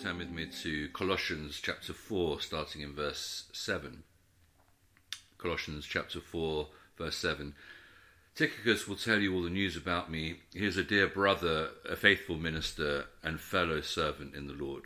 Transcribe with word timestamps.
turn 0.00 0.16
with 0.16 0.30
me 0.30 0.46
to 0.46 0.88
Colossians 0.94 1.60
chapter 1.62 1.92
4, 1.92 2.40
starting 2.40 2.80
in 2.80 2.94
verse 2.94 3.44
7. 3.52 4.02
Colossians 5.36 5.84
chapter 5.84 6.20
4, 6.20 6.68
verse 6.96 7.16
7. 7.16 7.54
Tychicus 8.34 8.88
will 8.88 8.96
tell 8.96 9.18
you 9.18 9.34
all 9.34 9.42
the 9.42 9.50
news 9.50 9.76
about 9.76 10.10
me. 10.10 10.36
He 10.54 10.64
is 10.64 10.78
a 10.78 10.84
dear 10.84 11.06
brother, 11.06 11.68
a 11.86 11.96
faithful 11.96 12.36
minister, 12.36 13.06
and 13.22 13.38
fellow 13.38 13.82
servant 13.82 14.34
in 14.34 14.46
the 14.46 14.54
Lord. 14.54 14.84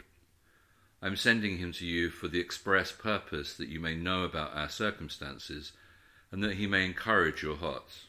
I 1.01 1.07
am 1.07 1.17
sending 1.17 1.59
him 1.59 1.71
to 1.75 1.87
you 1.87 2.11
for 2.11 2.27
the 2.27 2.41
express 2.41 2.91
purpose 2.91 3.57
that 3.57 3.69
you 3.69 3.79
may 3.79 3.95
know 3.95 4.25
about 4.25 4.57
our 4.57 4.69
circumstances, 4.69 5.71
and 6.33 6.43
that 6.43 6.55
he 6.55 6.67
may 6.67 6.85
encourage 6.85 7.41
your 7.41 7.57
hearts. 7.57 8.07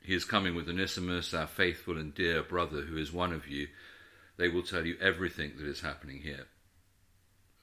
He 0.00 0.14
is 0.14 0.24
coming 0.24 0.54
with 0.54 0.68
Onesimus, 0.68 1.34
our 1.34 1.48
faithful 1.48 1.98
and 1.98 2.14
dear 2.14 2.44
brother, 2.44 2.82
who 2.82 2.98
is 2.98 3.12
one 3.12 3.32
of 3.32 3.48
you 3.48 3.66
they 4.40 4.48
will 4.48 4.62
tell 4.62 4.86
you 4.86 4.96
everything 5.02 5.52
that 5.58 5.66
is 5.66 5.82
happening 5.82 6.22
here. 6.22 6.46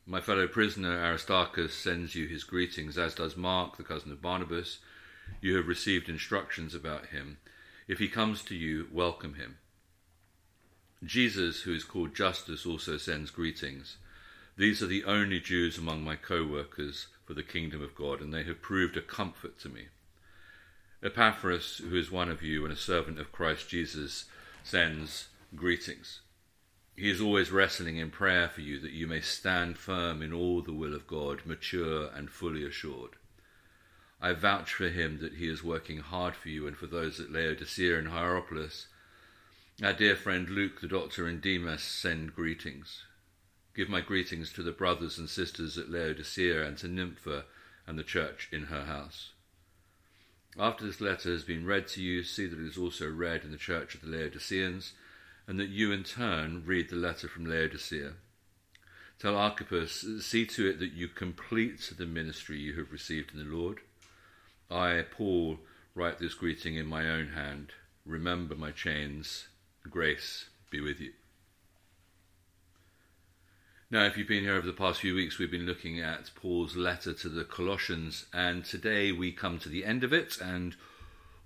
My 0.06 0.22
fellow 0.22 0.48
prisoner 0.48 1.04
Aristarchus 1.04 1.74
sends 1.74 2.14
you 2.14 2.28
his 2.28 2.44
greetings, 2.44 3.00
as 3.00 3.16
does 3.16 3.36
Mark, 3.36 3.78
the 3.78 3.84
cousin 3.84 4.12
of 4.12 4.22
Barnabas. 4.22 4.78
You 5.42 5.56
have 5.56 5.68
received 5.68 6.08
instructions 6.08 6.76
about 6.76 7.08
him. 7.08 7.40
If 7.88 7.98
he 7.98 8.08
comes 8.08 8.44
to 8.44 8.56
you, 8.56 8.88
welcome 8.92 9.34
him. 9.34 9.58
Jesus, 11.04 11.64
who 11.64 11.74
is 11.74 11.84
called 11.84 12.14
Justus, 12.14 12.64
also 12.64 12.98
sends 12.98 13.32
greetings. 13.32 13.98
These 14.56 14.84
are 14.84 14.88
the 14.88 15.04
only 15.04 15.40
Jews 15.40 15.80
among 15.80 16.04
my 16.04 16.16
co 16.16 16.46
workers 16.46 17.08
for 17.26 17.34
the 17.34 17.42
kingdom 17.42 17.82
of 17.82 17.96
God, 17.96 18.22
and 18.22 18.32
they 18.32 18.44
have 18.44 18.62
proved 18.62 18.96
a 18.98 19.02
comfort 19.02 19.60
to 19.62 19.70
me. 19.70 19.88
Epaphras, 21.02 21.82
who 21.90 21.98
is 21.98 22.12
one 22.12 22.30
of 22.30 22.44
you 22.44 22.64
and 22.66 22.72
a 22.72 22.78
servant 22.78 23.20
of 23.20 23.32
Christ 23.32 23.68
Jesus, 23.68 24.26
sends 24.64 25.30
greetings. 25.56 26.22
He 26.98 27.12
is 27.12 27.22
always 27.22 27.52
wrestling 27.52 27.98
in 27.98 28.10
prayer 28.10 28.50
for 28.50 28.62
you 28.62 28.80
that 28.80 28.92
you 28.92 29.06
may 29.06 29.22
stand 29.22 29.78
firm 29.78 30.24
in 30.24 30.34
all 30.34 30.64
the 30.64 30.74
will 30.74 30.96
of 30.96 31.06
God, 31.06 31.46
mature 31.46 32.10
and 32.12 32.28
fully 32.28 32.66
assured. 32.66 33.12
I 34.20 34.34
vouch 34.34 34.74
for 34.74 34.90
him 34.90 35.20
that 35.20 35.36
he 35.36 35.48
is 35.48 35.64
working 35.64 36.00
hard 36.00 36.36
for 36.36 36.50
you 36.50 36.66
and 36.66 36.76
for 36.76 36.88
those 36.88 37.20
at 37.20 37.32
Laodicea 37.32 38.00
and 38.00 38.08
Hierapolis. 38.08 38.88
Our 39.84 39.94
dear 39.94 40.16
friend 40.16 40.50
Luke, 40.50 40.82
the 40.82 40.88
doctor, 40.88 41.28
and 41.28 41.40
Demas 41.40 41.84
send 41.84 42.34
greetings. 42.34 43.04
Give 43.76 43.90
my 43.90 44.02
greetings 44.02 44.52
to 44.54 44.64
the 44.64 44.72
brothers 44.72 45.20
and 45.20 45.30
sisters 45.30 45.78
at 45.78 45.92
Laodicea 45.92 46.66
and 46.66 46.80
to 46.80 46.88
Nympha 46.88 47.46
and 47.86 48.00
the 48.00 48.04
church 48.04 48.50
in 48.52 48.64
her 48.64 48.86
house. 48.86 49.34
After 50.58 50.84
this 50.84 51.00
letter 51.00 51.30
has 51.30 51.44
been 51.44 51.68
read 51.68 51.88
to 51.90 52.02
you, 52.02 52.24
see 52.24 52.48
that 52.48 52.60
it 52.60 52.66
is 52.66 52.80
also 52.80 53.08
read 53.08 53.44
in 53.44 53.52
the 53.52 53.58
church 53.58 53.94
of 53.94 54.02
the 54.02 54.08
Laodiceans 54.08 54.94
and 55.48 55.60
that 55.60 55.70
you 55.70 55.92
in 55.92 56.04
turn 56.04 56.64
read 56.66 56.90
the 56.90 56.96
letter 56.96 57.28
from 57.28 57.46
Laodicea. 57.46 58.14
Tell 59.20 59.36
Archippus, 59.36 60.06
see 60.22 60.46
to 60.46 60.70
it 60.70 60.80
that 60.80 60.92
you 60.92 61.08
complete 61.08 61.94
the 61.98 62.06
ministry 62.06 62.60
you 62.60 62.74
have 62.74 62.92
received 62.92 63.32
in 63.34 63.40
the 63.40 63.56
Lord. 63.56 63.80
I, 64.70 65.06
Paul, 65.10 65.60
write 65.96 66.20
this 66.20 66.34
greeting 66.36 66.76
in 66.76 66.86
my 66.86 67.10
own 67.10 67.30
hand. 67.30 67.72
Remember 68.06 68.56
my 68.56 68.72
chains. 68.72 69.48
Grace 69.90 70.50
be 70.70 70.82
with 70.82 71.00
you. 71.00 71.14
Now, 73.90 74.04
if 74.04 74.18
you've 74.18 74.28
been 74.28 74.44
here 74.44 74.56
over 74.56 74.68
the 74.68 74.74
past 74.74 75.00
few 75.00 75.16
weeks, 75.16 75.40
we've 75.40 75.50
been 75.50 75.66
looking 75.66 76.02
at 76.02 76.30
Paul's 76.36 76.76
letter 76.76 77.14
to 77.14 77.30
the 77.30 77.46
Colossians, 77.46 78.26
and 78.34 78.66
today 78.66 79.14
we 79.14 79.32
come 79.32 79.60
to 79.60 79.70
the 79.70 79.86
end 79.86 80.04
of 80.04 80.12
it, 80.12 80.38
and 80.42 80.76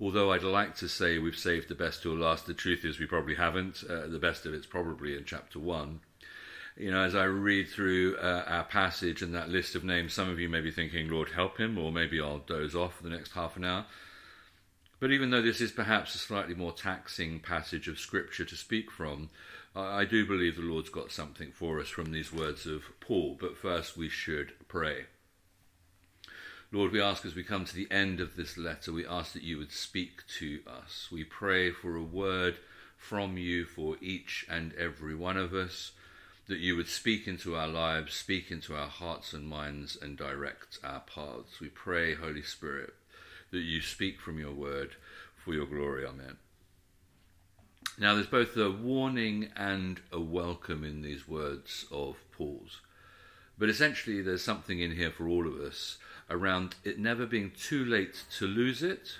although 0.01 0.31
I'd 0.31 0.43
like 0.43 0.75
to 0.77 0.89
say 0.89 1.19
we've 1.19 1.37
saved 1.37 1.69
the 1.69 1.75
best 1.75 2.01
till 2.01 2.15
last, 2.15 2.47
the 2.47 2.53
truth 2.55 2.83
is 2.83 2.99
we 2.99 3.05
probably 3.05 3.35
haven't. 3.35 3.83
Uh, 3.87 4.07
the 4.07 4.19
best 4.19 4.45
of 4.45 4.53
it's 4.53 4.65
probably 4.65 5.15
in 5.15 5.23
chapter 5.23 5.59
one. 5.59 5.99
You 6.75 6.89
know, 6.89 7.01
as 7.01 7.13
I 7.13 7.25
read 7.25 7.67
through 7.67 8.17
uh, 8.17 8.43
our 8.47 8.63
passage 8.63 9.21
and 9.21 9.35
that 9.35 9.49
list 9.49 9.75
of 9.75 9.83
names, 9.83 10.13
some 10.13 10.29
of 10.29 10.39
you 10.39 10.49
may 10.49 10.61
be 10.61 10.71
thinking, 10.71 11.09
Lord, 11.09 11.29
help 11.29 11.59
him, 11.59 11.77
or 11.77 11.91
maybe 11.91 12.19
I'll 12.19 12.39
doze 12.39 12.75
off 12.75 12.95
for 12.95 13.03
the 13.03 13.09
next 13.09 13.33
half 13.33 13.55
an 13.57 13.65
hour. 13.65 13.85
But 14.99 15.11
even 15.11 15.29
though 15.29 15.41
this 15.41 15.61
is 15.61 15.71
perhaps 15.71 16.15
a 16.15 16.19
slightly 16.19 16.55
more 16.55 16.71
taxing 16.71 17.39
passage 17.39 17.87
of 17.87 17.99
Scripture 17.99 18.45
to 18.45 18.55
speak 18.55 18.89
from, 18.89 19.29
I 19.75 20.05
do 20.05 20.25
believe 20.25 20.55
the 20.55 20.61
Lord's 20.61 20.89
got 20.89 21.11
something 21.11 21.51
for 21.51 21.79
us 21.79 21.89
from 21.89 22.11
these 22.11 22.33
words 22.33 22.65
of 22.65 22.83
Paul. 22.99 23.37
But 23.39 23.57
first, 23.57 23.97
we 23.97 24.09
should 24.09 24.53
pray. 24.67 25.05
Lord, 26.73 26.93
we 26.93 27.01
ask 27.01 27.25
as 27.25 27.35
we 27.35 27.43
come 27.43 27.65
to 27.65 27.75
the 27.75 27.91
end 27.91 28.21
of 28.21 28.37
this 28.37 28.57
letter, 28.57 28.93
we 28.93 29.05
ask 29.05 29.33
that 29.33 29.43
you 29.43 29.57
would 29.57 29.73
speak 29.73 30.25
to 30.39 30.61
us. 30.65 31.09
We 31.11 31.25
pray 31.25 31.69
for 31.71 31.97
a 31.97 32.03
word 32.03 32.59
from 32.95 33.35
you 33.35 33.65
for 33.65 33.97
each 33.99 34.45
and 34.49 34.73
every 34.75 35.13
one 35.13 35.35
of 35.35 35.53
us, 35.53 35.91
that 36.47 36.59
you 36.59 36.77
would 36.77 36.87
speak 36.87 37.27
into 37.27 37.57
our 37.57 37.67
lives, 37.67 38.13
speak 38.13 38.51
into 38.51 38.73
our 38.73 38.87
hearts 38.87 39.33
and 39.33 39.49
minds, 39.49 39.97
and 40.01 40.17
direct 40.17 40.79
our 40.81 41.01
paths. 41.01 41.59
We 41.59 41.67
pray, 41.67 42.15
Holy 42.15 42.41
Spirit, 42.41 42.93
that 43.51 43.59
you 43.59 43.81
speak 43.81 44.21
from 44.21 44.39
your 44.39 44.53
word 44.53 44.95
for 45.43 45.53
your 45.53 45.65
glory. 45.65 46.05
Amen. 46.05 46.37
Now, 47.99 48.15
there's 48.15 48.27
both 48.27 48.55
a 48.55 48.71
warning 48.71 49.49
and 49.57 49.99
a 50.09 50.21
welcome 50.21 50.85
in 50.85 51.01
these 51.01 51.27
words 51.27 51.85
of 51.91 52.15
Paul's. 52.31 52.79
But 53.57 53.67
essentially, 53.67 54.21
there's 54.21 54.41
something 54.41 54.79
in 54.79 54.95
here 54.95 55.11
for 55.11 55.27
all 55.27 55.45
of 55.45 55.55
us 55.55 55.97
around 56.31 56.75
it 56.83 56.97
never 56.97 57.25
being 57.25 57.51
too 57.51 57.85
late 57.85 58.23
to 58.37 58.47
lose 58.47 58.81
it 58.81 59.19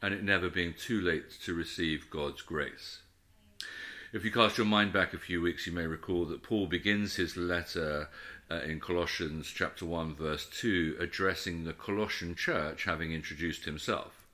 and 0.00 0.14
it 0.14 0.22
never 0.22 0.48
being 0.48 0.72
too 0.72 1.00
late 1.00 1.30
to 1.44 1.54
receive 1.54 2.08
God's 2.08 2.42
grace. 2.42 3.00
If 4.12 4.24
you 4.24 4.30
cast 4.30 4.56
your 4.56 4.66
mind 4.66 4.92
back 4.92 5.12
a 5.12 5.18
few 5.18 5.42
weeks, 5.42 5.66
you 5.66 5.72
may 5.72 5.86
recall 5.86 6.24
that 6.26 6.42
Paul 6.42 6.66
begins 6.66 7.16
his 7.16 7.36
letter 7.36 8.08
uh, 8.50 8.60
in 8.60 8.80
Colossians 8.80 9.52
chapter 9.54 9.84
1 9.84 10.14
verse 10.14 10.46
2 10.46 10.96
addressing 10.98 11.64
the 11.64 11.74
Colossian 11.74 12.34
church 12.34 12.84
having 12.84 13.12
introduced 13.12 13.64
himself. 13.64 14.26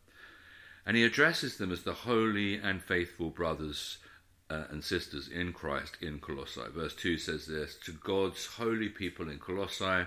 And 0.87 0.97
he 0.97 1.03
addresses 1.03 1.57
them 1.57 1.73
as 1.73 1.83
the 1.83 1.95
holy 1.95 2.57
and 2.57 2.83
faithful 2.83 3.31
brothers 3.31 3.99
uh, 4.51 4.65
and 4.71 4.85
sisters 4.85 5.29
in 5.29 5.53
Christ 5.53 5.97
in 6.01 6.19
Colossae. 6.19 6.61
Verse 6.73 6.95
2 6.95 7.17
says 7.19 7.47
this 7.47 7.77
To 7.85 7.93
God's 7.93 8.47
holy 8.47 8.91
people 8.91 9.29
in 9.29 9.39
Colossae, 9.39 10.07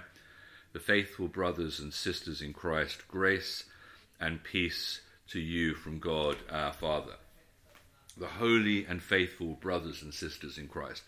the 0.77 0.83
faithful 0.83 1.27
brothers 1.27 1.79
and 1.79 1.91
sisters 1.91 2.39
in 2.39 2.53
Christ, 2.53 3.07
grace 3.07 3.63
and 4.19 4.43
peace 4.43 5.01
to 5.27 5.39
you 5.39 5.73
from 5.73 5.97
God 5.97 6.37
our 6.51 6.71
Father. 6.71 7.13
The 8.15 8.27
holy 8.27 8.85
and 8.85 9.01
faithful 9.01 9.53
brothers 9.55 10.03
and 10.03 10.13
sisters 10.13 10.55
in 10.55 10.67
Christ. 10.67 11.01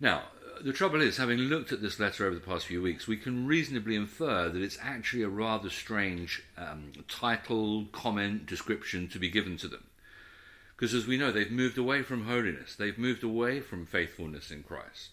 Now, 0.00 0.24
the 0.60 0.72
trouble 0.72 1.00
is, 1.00 1.18
having 1.18 1.38
looked 1.38 1.70
at 1.70 1.80
this 1.80 2.00
letter 2.00 2.26
over 2.26 2.34
the 2.34 2.40
past 2.40 2.66
few 2.66 2.82
weeks, 2.82 3.06
we 3.06 3.16
can 3.16 3.46
reasonably 3.46 3.94
infer 3.94 4.48
that 4.48 4.60
it's 4.60 4.78
actually 4.82 5.22
a 5.22 5.28
rather 5.28 5.70
strange 5.70 6.42
um, 6.58 6.90
title, 7.06 7.84
comment, 7.92 8.46
description 8.46 9.06
to 9.10 9.20
be 9.20 9.30
given 9.30 9.56
to 9.58 9.68
them. 9.68 9.84
Because 10.74 10.94
as 10.94 11.06
we 11.06 11.16
know, 11.16 11.30
they've 11.30 11.48
moved 11.48 11.78
away 11.78 12.02
from 12.02 12.26
holiness, 12.26 12.74
they've 12.74 12.98
moved 12.98 13.22
away 13.22 13.60
from 13.60 13.86
faithfulness 13.86 14.50
in 14.50 14.64
Christ 14.64 15.10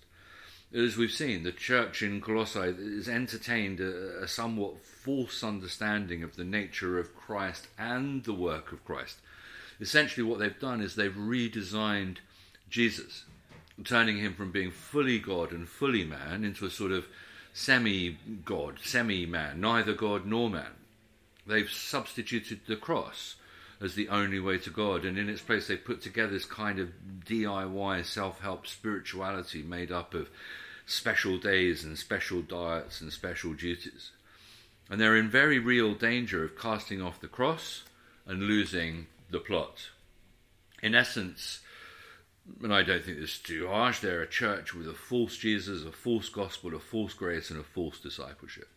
as 0.73 0.97
we've 0.97 1.11
seen, 1.11 1.43
the 1.43 1.51
church 1.51 2.03
in 2.03 2.19
Colossae 2.19 2.73
has 2.95 3.07
entertained 3.07 3.79
a, 3.79 4.23
a, 4.23 4.27
somewhat 4.27 4.85
false 4.85 5.43
understanding 5.43 6.23
of 6.23 6.35
the 6.35 6.43
nature 6.43 6.99
of 6.99 7.15
Christ 7.15 7.67
and 7.77 8.23
the 8.25 8.33
work 8.33 8.71
of 8.71 8.83
Christ. 8.83 9.17
Essentially, 9.79 10.27
what 10.27 10.39
they've 10.39 10.59
done 10.59 10.81
is 10.81 10.95
they've 10.95 11.13
redesigned 11.13 12.17
Jesus, 12.69 13.23
turning 13.85 14.17
him 14.17 14.33
from 14.33 14.51
being 14.51 14.71
fully 14.71 15.19
God 15.19 15.51
and 15.51 15.69
fully 15.69 16.03
man 16.03 16.43
into 16.43 16.65
a 16.65 16.69
sort 16.69 16.91
of 16.91 17.05
semi 17.53 18.17
God, 18.43 18.79
semi 18.83 19.25
man, 19.25 19.61
neither 19.61 19.93
God 19.93 20.25
nor 20.25 20.49
man. 20.49 20.71
They've 21.45 21.69
substituted 21.69 22.61
the 22.67 22.75
cross 22.75 23.36
as 23.79 23.95
the 23.95 24.09
only 24.09 24.39
way 24.39 24.57
to 24.57 24.69
God. 24.69 25.05
And 25.05 25.17
in 25.17 25.29
its 25.29 25.41
place, 25.41 25.67
they 25.67 25.77
put 25.77 26.01
together 26.01 26.33
this 26.33 26.45
kind 26.45 26.79
of 26.79 26.89
DIY 27.25 28.05
self 28.05 28.41
help 28.41 28.67
spirituality 28.67 29.61
made 29.61 29.91
up 29.91 30.13
of 30.13 30.29
special 30.85 31.37
days 31.37 31.83
and 31.83 31.97
special 31.97 32.41
diets 32.41 33.01
and 33.01 33.11
special 33.11 33.53
duties. 33.53 34.11
And 34.89 35.01
they're 35.01 35.17
in 35.17 35.29
very 35.29 35.59
real 35.59 35.93
danger 35.93 36.43
of 36.43 36.57
casting 36.57 37.01
off 37.01 37.19
the 37.19 37.27
cross 37.27 37.83
and 38.25 38.43
losing 38.43 39.07
the 39.29 39.39
plot. 39.39 39.89
In 40.81 40.95
essence, 40.95 41.59
and 42.63 42.73
I 42.73 42.83
don't 42.83 43.03
think 43.03 43.19
this 43.19 43.31
is 43.31 43.39
too 43.39 43.67
harsh, 43.67 43.99
they're 43.99 44.21
a 44.21 44.27
church 44.27 44.73
with 44.73 44.87
a 44.87 44.93
false 44.93 45.35
Jesus, 45.35 45.83
a 45.83 45.91
false 45.91 46.29
gospel, 46.29 46.73
a 46.75 46.79
false 46.79 47.13
grace, 47.13 47.51
and 47.51 47.59
a 47.59 47.63
false 47.63 47.99
discipleship. 47.99 48.69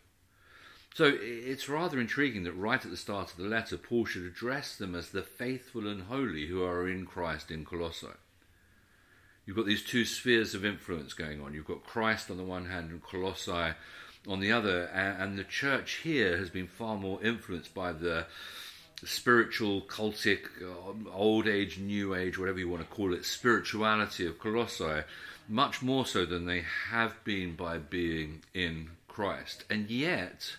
So 0.94 1.12
it's 1.20 1.68
rather 1.68 2.00
intriguing 2.00 2.42
that 2.44 2.52
right 2.52 2.84
at 2.84 2.90
the 2.90 2.96
start 2.96 3.30
of 3.30 3.36
the 3.36 3.44
letter, 3.44 3.76
Paul 3.76 4.04
should 4.04 4.24
address 4.24 4.76
them 4.76 4.94
as 4.94 5.10
the 5.10 5.22
faithful 5.22 5.86
and 5.86 6.02
holy 6.02 6.46
who 6.46 6.64
are 6.64 6.88
in 6.88 7.06
Christ 7.06 7.50
in 7.50 7.64
Colossae. 7.64 8.08
You've 9.46 9.56
got 9.56 9.66
these 9.66 9.84
two 9.84 10.04
spheres 10.04 10.54
of 10.54 10.64
influence 10.64 11.14
going 11.14 11.40
on. 11.40 11.54
You've 11.54 11.66
got 11.66 11.84
Christ 11.84 12.30
on 12.30 12.36
the 12.36 12.44
one 12.44 12.66
hand 12.66 12.90
and 12.90 13.02
Colossae 13.02 13.74
on 14.28 14.40
the 14.40 14.52
other, 14.52 14.84
and, 14.86 15.38
the 15.38 15.44
church 15.44 16.00
here 16.02 16.36
has 16.36 16.50
been 16.50 16.66
far 16.66 16.96
more 16.96 17.22
influenced 17.22 17.74
by 17.74 17.92
the 17.92 18.26
spiritual, 19.02 19.80
cultic, 19.82 20.42
uh, 20.62 21.10
old 21.10 21.48
age, 21.48 21.78
new 21.78 22.14
age, 22.14 22.38
whatever 22.38 22.58
you 22.58 22.68
want 22.68 22.82
to 22.82 22.94
call 22.94 23.14
it, 23.14 23.24
spirituality 23.24 24.26
of 24.26 24.38
Colossae, 24.38 25.04
much 25.48 25.80
more 25.80 26.04
so 26.04 26.26
than 26.26 26.44
they 26.44 26.62
have 26.90 27.24
been 27.24 27.56
by 27.56 27.78
being 27.78 28.42
in 28.52 28.90
Christ. 29.08 29.64
And 29.70 29.90
yet, 29.90 30.56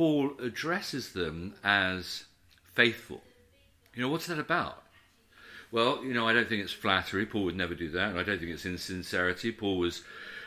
Paul 0.00 0.32
addresses 0.42 1.12
them 1.12 1.56
as 1.62 2.24
faithful. 2.72 3.20
You 3.94 4.00
know, 4.00 4.08
what's 4.08 4.28
that 4.28 4.38
about? 4.38 4.82
Well, 5.70 6.02
you 6.02 6.14
know, 6.14 6.26
I 6.26 6.32
don't 6.32 6.48
think 6.48 6.62
it's 6.62 6.72
flattery. 6.72 7.26
Paul 7.26 7.44
would 7.44 7.54
never 7.54 7.74
do 7.74 7.90
that. 7.90 8.08
And 8.08 8.18
I 8.18 8.22
don't 8.22 8.38
think 8.38 8.50
it's 8.50 8.64
insincerity. 8.64 9.52
Paul 9.52 9.76
was 9.76 10.02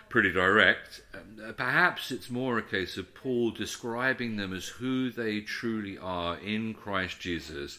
pretty 0.10 0.32
direct. 0.32 1.04
Um, 1.14 1.54
perhaps 1.56 2.10
it's 2.10 2.32
more 2.32 2.58
a 2.58 2.64
case 2.64 2.98
of 2.98 3.14
Paul 3.14 3.52
describing 3.52 4.38
them 4.38 4.54
as 4.54 4.66
who 4.70 5.12
they 5.12 5.42
truly 5.42 6.00
are 6.00 6.36
in 6.40 6.74
Christ 6.74 7.20
Jesus 7.20 7.78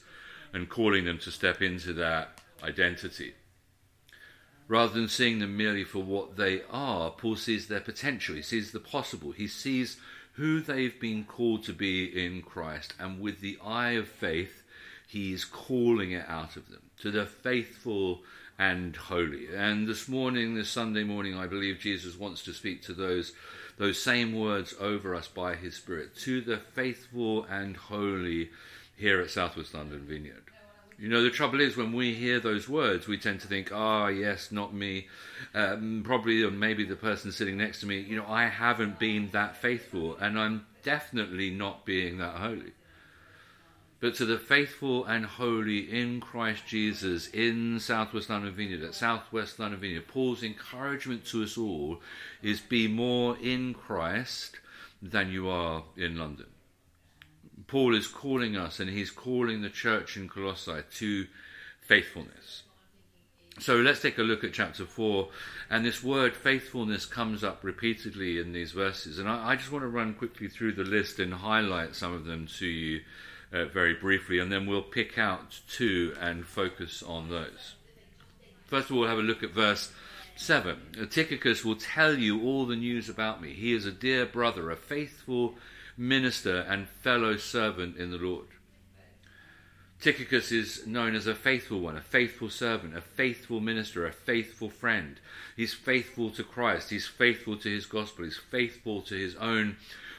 and 0.53 0.69
calling 0.69 1.05
them 1.05 1.19
to 1.19 1.33
step 1.33 1.61
into 1.61 1.93
that 1.95 2.41
identity. 2.63 3.35
Rather 4.69 4.93
than 4.93 5.09
seeing 5.09 5.41
them 5.41 5.57
merely 5.57 5.83
for 5.83 6.05
what 6.05 6.37
they 6.37 6.63
are, 6.71 7.11
Paul 7.11 7.35
sees 7.35 7.67
their 7.67 7.81
potential, 7.81 8.37
he 8.37 8.43
sees 8.43 8.71
the 8.71 8.79
possible, 8.79 9.33
he 9.33 9.49
sees 9.49 9.99
who 10.35 10.61
they've 10.61 10.99
been 11.01 11.25
called 11.25 11.65
to 11.65 11.73
be 11.73 12.05
in 12.05 12.43
Christ, 12.43 12.95
and 12.99 13.21
with 13.21 13.41
the 13.41 13.59
eye 13.65 13.93
of 13.93 14.09
faith, 14.09 14.63
he's 15.07 15.45
calling 15.45 16.13
it 16.13 16.25
out 16.29 16.57
of 16.57 16.69
them 16.69 16.83
to 17.01 17.11
the 17.11 17.27
faithful 17.27 18.23
and 18.59 18.95
holy. 18.97 19.55
And 19.55 19.87
this 19.87 20.09
morning, 20.09 20.55
this 20.55 20.69
Sunday 20.69 21.05
morning, 21.05 21.37
I 21.37 21.47
believe 21.47 21.79
Jesus 21.79 22.19
wants 22.19 22.43
to 22.45 22.53
speak 22.53 22.83
to 22.83 22.95
those 22.95 23.33
those 23.77 24.01
same 24.01 24.33
words 24.39 24.73
over 24.79 25.17
us 25.17 25.27
by 25.27 25.57
his 25.57 25.75
Spirit, 25.75 26.17
to 26.19 26.41
the 26.41 26.59
faithful 26.59 27.45
and 27.45 27.77
holy 27.77 28.51
here 28.97 29.21
at 29.21 29.31
Southwest 29.31 29.75
London 29.75 30.05
Vineyard. 30.07 30.45
You 30.99 31.09
know, 31.09 31.23
the 31.23 31.31
trouble 31.31 31.61
is 31.61 31.77
when 31.77 31.93
we 31.93 32.15
hear 32.15 32.41
those 32.41 32.69
words, 32.69 33.09
we 33.09 33.19
tend 33.19 33.41
to 33.41 33.49
think, 33.49 33.71
ah, 33.73 34.05
oh, 34.05 34.07
yes, 34.09 34.53
not 34.53 34.73
me. 34.73 35.09
Um, 35.55 36.03
probably, 36.05 36.43
or 36.43 36.51
maybe 36.51 36.85
the 36.85 36.97
person 36.97 37.33
sitting 37.33 37.57
next 37.57 37.81
to 37.81 37.87
me, 37.87 38.01
you 38.01 38.17
know, 38.17 38.27
I 38.27 38.47
haven't 38.47 38.99
been 38.99 39.31
that 39.33 39.57
faithful, 39.57 40.17
and 40.17 40.39
I'm 40.39 40.67
definitely 40.83 41.51
not 41.51 41.85
being 41.85 42.19
that 42.19 42.37
holy 42.37 42.73
but 44.05 44.15
to 44.15 44.27
the 44.27 44.37
faithful 44.37 45.07
and 45.07 45.25
holy 45.25 45.91
in 45.91 46.21
Christ 46.21 46.67
Jesus 46.67 47.27
in 47.29 47.81
Southwest 47.81 48.29
London 48.29 48.53
Vineyard, 48.53 48.83
at 48.83 48.95
Southwest 48.95 49.59
London 49.59 49.81
Vineyard, 49.81 50.07
Paul's 50.09 50.43
encouragement 50.43 51.25
to 51.29 51.43
us 51.43 51.57
all 51.57 52.03
is 52.43 52.61
be 52.61 52.87
more 52.87 53.39
in 53.39 53.73
Christ 53.73 54.59
than 55.01 55.33
you 55.33 55.49
are 55.49 55.85
in 55.97 56.19
London. 56.19 56.54
Paul 57.67 57.95
is 57.95 58.07
calling 58.07 58.57
us 58.57 58.81
and 58.81 58.91
he's 58.91 59.11
calling 59.11 59.63
the 59.63 59.71
church 59.71 60.17
in 60.17 60.29
Colossae 60.29 60.83
to 60.97 61.27
faithfulness. 61.81 62.63
So 63.61 63.77
let's 63.77 64.03
take 64.03 64.19
a 64.19 64.23
look 64.23 64.43
at 64.43 64.53
chapter 64.53 64.85
4. 64.85 65.29
And 65.71 65.85
this 65.85 66.03
word 66.03 66.35
faithfulness 66.35 67.07
comes 67.07 67.45
up 67.45 67.63
repeatedly 67.63 68.39
in 68.39 68.53
these 68.53 68.73
verses. 68.73 69.19
And 69.19 69.29
I, 69.29 69.51
I 69.51 69.57
just 69.57 69.71
want 69.71 69.83
to 69.83 69.89
run 69.89 70.15
quickly 70.15 70.49
through 70.49 70.73
the 70.73 70.83
list 70.83 71.21
and 71.21 71.33
highlight 71.33 71.95
some 71.95 72.13
of 72.13 72.25
them 72.25 72.49
to 72.59 72.67
you 72.67 73.01
uh, 73.53 73.67
very 73.67 73.95
briefly, 73.95 74.41
and 74.41 74.51
then 74.51 74.67
we'll 74.67 74.83
pick 74.83 75.17
out 75.17 75.61
two 75.71 76.15
and 76.21 76.45
focus 76.45 77.03
on 77.03 77.29
those. 77.31 77.75
First 78.67 78.91
of 78.91 78.97
all, 78.97 79.03
we'll 79.03 79.09
have 79.09 79.19
a 79.19 79.23
look 79.23 79.45
at 79.45 79.51
verse 79.51 79.93
7. 80.37 81.09
Tychicus 81.11 81.65
will 81.65 81.77
tell 81.77 82.19
you 82.19 82.43
all 82.43 82.67
the 82.67 82.75
news 82.75 83.09
about 83.09 83.41
me. 83.41 83.53
He 83.53 83.73
is 83.73 83.87
a 83.87 83.93
dear 83.93 84.27
brother, 84.27 84.71
a 84.71 84.77
faithful 84.77 85.55
minister, 85.97 86.61
and 86.61 86.89
fellow 86.89 87.37
servant 87.37 87.97
in 87.97 88.11
the 88.11 88.19
Lord. 88.19 88.47
Tychicus 90.01 90.53
is 90.53 90.87
known 90.87 91.15
as 91.15 91.27
a 91.27 91.35
faithful 91.35 91.81
one, 91.81 91.97
a 91.97 92.03
faithful 92.03 92.51
servant, 92.51 92.97
a 92.97 93.01
faithful 93.01 93.61
minister, 93.61 94.07
a 94.07 94.13
faithful 94.13 94.69
friend. 94.69 95.19
He's 95.57 95.73
faithful 95.73 96.31
to 96.33 96.45
Christ. 96.45 96.91
He's 96.91 97.07
faithful 97.07 97.57
to 97.59 97.71
his 97.71 97.87
gospel. 97.87 98.25
He's 98.25 98.37
faithful 98.37 99.01
to 99.03 99.15
his 99.15 99.35
own 99.37 99.77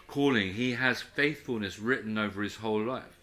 calling. 0.08 0.54
He 0.54 0.72
has 0.72 1.02
faithfulness 1.02 1.78
written 1.78 2.18
over 2.18 2.42
his 2.42 2.56
whole 2.56 2.84
life. 2.84 3.20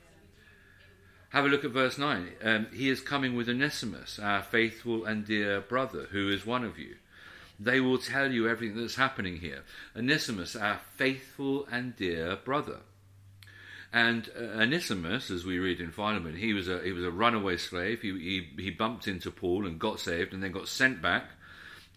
Have 1.31 1.47
a 1.47 1.49
look 1.49 1.65
at 1.65 1.71
verse 1.71 1.97
9. 1.99 2.29
Um, 2.45 2.67
he 2.73 2.91
is 2.91 3.01
coming 3.01 3.35
with 3.35 3.49
Onesimus, 3.49 4.19
our 4.19 4.43
faithful 4.43 5.05
and 5.05 5.27
dear 5.27 5.63
brother, 5.63 6.09
who 6.13 6.29
is 6.29 6.45
one 6.45 6.63
of 6.63 6.79
you. 6.79 6.97
They 7.63 7.81
will 7.81 7.99
tell 7.99 8.33
you 8.33 8.49
everything 8.49 8.81
that's 8.81 8.97
happening 8.97 9.37
here. 9.37 9.63
Onesimus, 9.97 10.57
our 10.57 10.81
faithful 10.97 11.67
and 11.71 11.95
dear 11.95 12.37
brother. 12.37 12.81
And 13.93 14.29
uh, 14.37 14.63
Onesimus, 14.63 15.31
as 15.31 15.45
we 15.45 15.59
read 15.59 15.81
in 15.81 15.93
Philemon, 15.93 16.35
he 16.37 16.55
was 16.55 16.69
a, 16.69 16.83
he 16.83 16.93
was 16.93 17.05
a 17.05 17.11
runaway 17.11 17.59
slave. 17.59 18.01
He, 18.01 18.11
he, 18.57 18.63
he 18.63 18.71
bumped 18.71 19.07
into 19.07 19.31
Paul 19.31 19.67
and 19.67 19.79
got 19.79 20.01
saved 20.01 20.33
and 20.33 20.43
then 20.43 20.51
got 20.51 20.67
sent 20.67 21.01
back. 21.01 21.25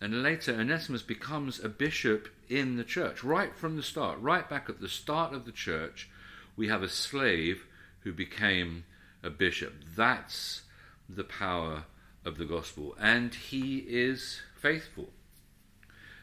And 0.02 0.22
later, 0.22 0.54
Onesimus 0.54 1.02
becomes 1.02 1.64
a 1.64 1.70
bishop 1.70 2.28
in 2.48 2.76
the 2.76 2.84
church. 2.84 3.24
Right 3.24 3.56
from 3.56 3.76
the 3.76 3.84
start, 3.84 4.20
right 4.20 4.48
back 4.48 4.70
at 4.70 4.82
the 4.82 4.90
start 4.90 5.34
of 5.34 5.46
the 5.46 5.52
church, 5.52 6.10
we 6.56 6.68
have 6.68 6.84
a 6.84 6.90
slave 6.90 7.66
who 8.02 8.14
became 8.14 8.84
a 9.24 9.32
bishop. 9.32 9.74
That's 9.96 10.62
the 11.10 11.24
power 11.24 11.86
of 12.24 12.38
the 12.38 12.46
gospel. 12.46 12.96
And 13.00 13.34
he 13.34 13.78
is 13.78 14.42
faithful. 14.62 15.10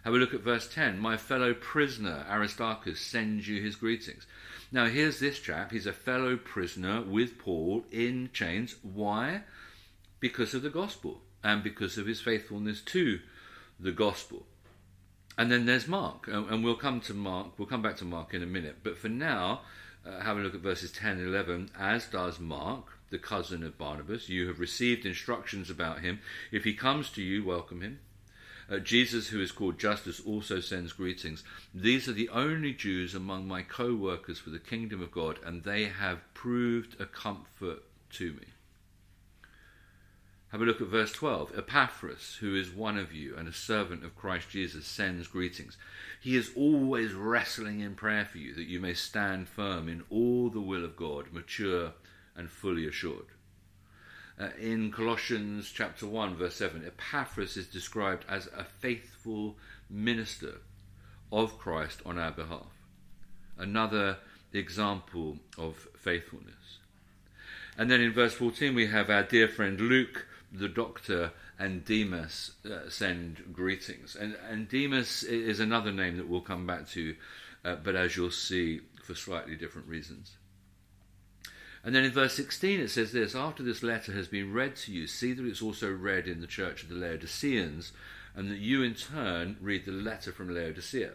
Have 0.02 0.14
a 0.14 0.16
look 0.16 0.34
at 0.34 0.40
verse 0.40 0.68
10. 0.68 0.98
My 0.98 1.16
fellow 1.16 1.54
prisoner 1.54 2.26
Aristarchus 2.28 3.00
sends 3.00 3.46
you 3.46 3.62
his 3.62 3.76
greetings. 3.76 4.26
Now, 4.72 4.86
here's 4.86 5.20
this 5.20 5.38
chap. 5.38 5.70
He's 5.70 5.86
a 5.86 5.92
fellow 5.92 6.36
prisoner 6.36 7.02
with 7.02 7.38
Paul 7.38 7.84
in 7.90 8.30
chains. 8.32 8.74
Why? 8.82 9.42
Because 10.18 10.54
of 10.54 10.62
the 10.62 10.70
gospel 10.70 11.22
and 11.44 11.62
because 11.62 11.98
of 11.98 12.06
his 12.06 12.20
faithfulness 12.20 12.80
to 12.82 13.20
the 13.78 13.92
gospel. 13.92 14.46
And 15.38 15.50
then 15.50 15.66
there's 15.66 15.88
Mark, 15.88 16.28
and 16.28 16.62
we'll 16.62 16.76
come 16.76 17.00
to 17.02 17.14
Mark, 17.14 17.58
we'll 17.58 17.66
come 17.66 17.80
back 17.80 17.96
to 17.96 18.04
Mark 18.04 18.34
in 18.34 18.42
a 18.42 18.46
minute. 18.46 18.78
But 18.82 18.98
for 18.98 19.08
now, 19.08 19.62
uh, 20.04 20.20
have 20.20 20.36
a 20.36 20.40
look 20.40 20.54
at 20.54 20.60
verses 20.60 20.92
10 20.92 21.18
and 21.18 21.28
11, 21.28 21.70
as 21.78 22.06
does 22.06 22.38
Mark, 22.38 22.98
the 23.10 23.18
cousin 23.18 23.62
of 23.62 23.78
Barnabas. 23.78 24.28
You 24.28 24.48
have 24.48 24.60
received 24.60 25.06
instructions 25.06 25.70
about 25.70 26.00
him. 26.00 26.20
If 26.50 26.64
he 26.64 26.74
comes 26.74 27.10
to 27.10 27.22
you, 27.22 27.44
welcome 27.44 27.80
him. 27.80 28.00
Uh, 28.72 28.78
Jesus, 28.78 29.28
who 29.28 29.42
is 29.42 29.52
called 29.52 29.78
Justus, 29.78 30.18
also 30.18 30.58
sends 30.58 30.94
greetings. 30.94 31.44
These 31.74 32.08
are 32.08 32.14
the 32.14 32.30
only 32.30 32.72
Jews 32.72 33.14
among 33.14 33.46
my 33.46 33.60
co 33.60 33.94
workers 33.94 34.38
for 34.38 34.48
the 34.48 34.58
kingdom 34.58 35.02
of 35.02 35.10
God, 35.10 35.38
and 35.44 35.62
they 35.62 35.84
have 35.84 36.20
proved 36.32 36.98
a 36.98 37.04
comfort 37.04 37.82
to 38.12 38.32
me. 38.32 38.46
Have 40.52 40.62
a 40.62 40.64
look 40.64 40.80
at 40.80 40.86
verse 40.86 41.12
12. 41.12 41.58
Epaphras, 41.58 42.38
who 42.40 42.56
is 42.56 42.70
one 42.70 42.96
of 42.96 43.12
you 43.12 43.36
and 43.36 43.46
a 43.46 43.52
servant 43.52 44.04
of 44.04 44.16
Christ 44.16 44.48
Jesus, 44.48 44.86
sends 44.86 45.28
greetings. 45.28 45.76
He 46.22 46.34
is 46.34 46.50
always 46.56 47.12
wrestling 47.12 47.80
in 47.80 47.94
prayer 47.94 48.24
for 48.24 48.38
you, 48.38 48.54
that 48.54 48.68
you 48.68 48.80
may 48.80 48.94
stand 48.94 49.50
firm 49.50 49.86
in 49.86 50.02
all 50.08 50.48
the 50.48 50.60
will 50.62 50.84
of 50.84 50.96
God, 50.96 51.30
mature 51.30 51.92
and 52.34 52.50
fully 52.50 52.86
assured. 52.86 53.26
Uh, 54.40 54.48
in 54.58 54.90
Colossians 54.90 55.70
chapter 55.72 56.06
1, 56.06 56.36
verse 56.36 56.56
7, 56.56 56.84
Epaphras 56.86 57.56
is 57.56 57.66
described 57.66 58.24
as 58.28 58.46
a 58.56 58.64
faithful 58.64 59.56
minister 59.90 60.60
of 61.30 61.58
Christ 61.58 62.00
on 62.06 62.18
our 62.18 62.32
behalf. 62.32 62.66
Another 63.58 64.18
example 64.52 65.38
of 65.58 65.76
faithfulness. 65.96 66.78
And 67.76 67.90
then 67.90 68.00
in 68.00 68.12
verse 68.12 68.34
14, 68.34 68.74
we 68.74 68.86
have 68.86 69.10
our 69.10 69.22
dear 69.22 69.48
friend 69.48 69.80
Luke, 69.80 70.26
the 70.52 70.68
doctor, 70.68 71.32
and 71.58 71.84
Demas 71.84 72.52
uh, 72.66 72.88
send 72.88 73.52
greetings. 73.52 74.16
And, 74.16 74.36
and 74.48 74.68
Demas 74.68 75.22
is 75.22 75.60
another 75.60 75.92
name 75.92 76.16
that 76.16 76.28
we'll 76.28 76.40
come 76.40 76.66
back 76.66 76.88
to, 76.90 77.14
uh, 77.64 77.76
but 77.76 77.96
as 77.96 78.16
you'll 78.16 78.30
see, 78.30 78.80
for 79.02 79.14
slightly 79.14 79.56
different 79.56 79.88
reasons. 79.88 80.36
And 81.84 81.94
then 81.94 82.04
in 82.04 82.12
verse 82.12 82.34
16 82.34 82.80
it 82.80 82.90
says 82.90 83.12
this 83.12 83.34
After 83.34 83.62
this 83.62 83.82
letter 83.82 84.12
has 84.12 84.28
been 84.28 84.52
read 84.52 84.76
to 84.76 84.92
you, 84.92 85.06
see 85.06 85.32
that 85.32 85.46
it's 85.46 85.62
also 85.62 85.92
read 85.92 86.28
in 86.28 86.40
the 86.40 86.46
church 86.46 86.82
of 86.82 86.88
the 86.88 86.94
Laodiceans, 86.94 87.92
and 88.34 88.50
that 88.50 88.58
you 88.58 88.82
in 88.82 88.94
turn 88.94 89.56
read 89.60 89.84
the 89.84 89.92
letter 89.92 90.32
from 90.32 90.54
Laodicea. 90.54 91.12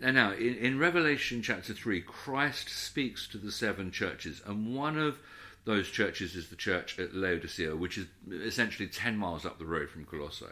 And 0.00 0.14
now, 0.14 0.32
in, 0.32 0.54
in 0.54 0.78
Revelation 0.78 1.42
chapter 1.42 1.74
3, 1.74 2.00
Christ 2.02 2.68
speaks 2.68 3.26
to 3.28 3.38
the 3.38 3.52
seven 3.52 3.90
churches, 3.90 4.40
and 4.46 4.74
one 4.74 4.96
of 4.96 5.18
those 5.64 5.88
churches 5.88 6.34
is 6.34 6.48
the 6.48 6.56
church 6.56 6.98
at 6.98 7.14
Laodicea, 7.14 7.76
which 7.76 7.98
is 7.98 8.06
essentially 8.30 8.88
10 8.88 9.16
miles 9.16 9.44
up 9.44 9.58
the 9.58 9.64
road 9.64 9.90
from 9.90 10.04
Colossae. 10.04 10.46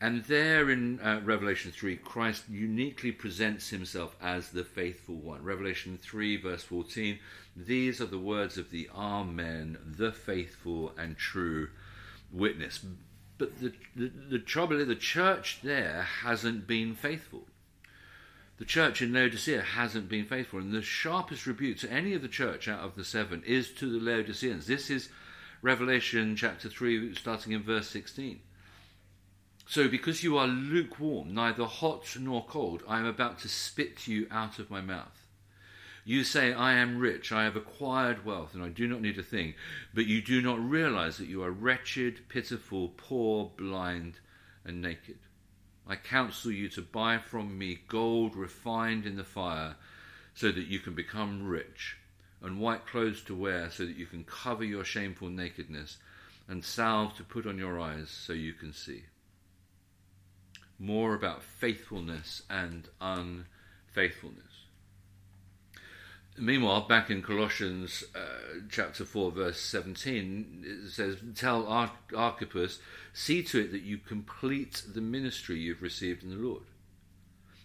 And 0.00 0.24
there 0.24 0.70
in 0.70 1.00
uh, 1.00 1.20
Revelation 1.24 1.70
3, 1.70 1.96
Christ 1.96 2.44
uniquely 2.48 3.12
presents 3.12 3.70
himself 3.70 4.16
as 4.20 4.50
the 4.50 4.64
faithful 4.64 5.14
one. 5.14 5.42
Revelation 5.42 5.98
3, 6.02 6.36
verse 6.36 6.62
14 6.62 7.18
These 7.56 8.00
are 8.00 8.06
the 8.06 8.18
words 8.18 8.58
of 8.58 8.70
the 8.70 8.90
Amen, 8.94 9.78
the 9.84 10.12
faithful 10.12 10.92
and 10.98 11.16
true 11.16 11.68
witness. 12.32 12.84
But 13.38 13.60
the, 13.60 13.72
the, 13.96 14.10
the 14.30 14.38
trouble 14.38 14.80
is, 14.80 14.86
the 14.86 14.94
church 14.94 15.60
there 15.62 16.02
hasn't 16.02 16.66
been 16.66 16.94
faithful. 16.94 17.46
the 18.58 18.64
church 18.64 19.00
in 19.00 19.12
Laodicea 19.12 19.62
hasn't 19.62 20.08
been 20.08 20.26
faithful. 20.26 20.58
And 20.58 20.72
the 20.72 20.82
sharpest 20.82 21.46
rebuke 21.46 21.78
to 21.78 21.90
any 21.90 22.14
of 22.14 22.22
the 22.22 22.28
church 22.28 22.68
out 22.68 22.80
of 22.80 22.94
the 22.94 23.04
seven 23.04 23.42
is 23.46 23.70
to 23.72 23.90
the 23.90 24.04
Laodiceans. 24.04 24.66
This 24.66 24.90
is 24.90 25.08
Revelation 25.62 26.36
chapter 26.36 26.68
3, 26.68 27.14
starting 27.14 27.52
in 27.52 27.62
verse 27.62 27.88
16. 27.88 28.40
So, 29.66 29.88
because 29.88 30.22
you 30.22 30.36
are 30.36 30.46
lukewarm, 30.46 31.34
neither 31.34 31.64
hot 31.64 32.16
nor 32.20 32.44
cold, 32.44 32.82
I 32.86 32.98
am 32.98 33.06
about 33.06 33.38
to 33.40 33.48
spit 33.48 34.06
you 34.06 34.26
out 34.30 34.58
of 34.58 34.70
my 34.70 34.82
mouth. 34.82 35.26
You 36.04 36.22
say, 36.22 36.52
I 36.52 36.74
am 36.74 36.98
rich, 36.98 37.32
I 37.32 37.44
have 37.44 37.56
acquired 37.56 38.26
wealth, 38.26 38.54
and 38.54 38.62
I 38.62 38.68
do 38.68 38.86
not 38.86 39.00
need 39.00 39.18
a 39.18 39.22
thing, 39.22 39.54
but 39.94 40.04
you 40.04 40.20
do 40.20 40.42
not 40.42 40.62
realize 40.62 41.16
that 41.16 41.28
you 41.28 41.42
are 41.42 41.50
wretched, 41.50 42.28
pitiful, 42.28 42.92
poor, 42.98 43.52
blind, 43.56 44.18
and 44.66 44.82
naked. 44.82 45.18
I 45.86 45.96
counsel 45.96 46.52
you 46.52 46.68
to 46.70 46.82
buy 46.82 47.16
from 47.16 47.56
me 47.56 47.78
gold 47.88 48.36
refined 48.36 49.06
in 49.06 49.16
the 49.16 49.24
fire, 49.24 49.76
so 50.34 50.52
that 50.52 50.66
you 50.66 50.78
can 50.78 50.94
become 50.94 51.46
rich, 51.46 51.96
and 52.42 52.60
white 52.60 52.86
clothes 52.86 53.22
to 53.22 53.34
wear, 53.34 53.70
so 53.70 53.86
that 53.86 53.96
you 53.96 54.04
can 54.04 54.24
cover 54.24 54.64
your 54.64 54.84
shameful 54.84 55.30
nakedness, 55.30 55.96
and 56.48 56.62
salve 56.62 57.16
to 57.16 57.24
put 57.24 57.46
on 57.46 57.56
your 57.56 57.80
eyes, 57.80 58.10
so 58.10 58.34
you 58.34 58.52
can 58.52 58.74
see. 58.74 59.04
More 60.78 61.14
about 61.14 61.42
faithfulness 61.42 62.42
and 62.50 62.88
unfaithfulness. 63.00 64.54
Meanwhile, 66.36 66.88
back 66.88 67.10
in 67.10 67.22
Colossians 67.22 68.02
uh, 68.14 68.58
chapter 68.68 69.04
4, 69.04 69.30
verse 69.30 69.60
17, 69.60 70.64
it 70.66 70.90
says, 70.90 71.16
Tell 71.36 71.66
Archippus, 72.12 72.80
see 73.12 73.42
to 73.44 73.60
it 73.60 73.70
that 73.70 73.82
you 73.82 73.98
complete 73.98 74.82
the 74.92 75.00
ministry 75.00 75.60
you've 75.60 75.82
received 75.82 76.24
in 76.24 76.30
the 76.30 76.36
Lord. 76.36 76.64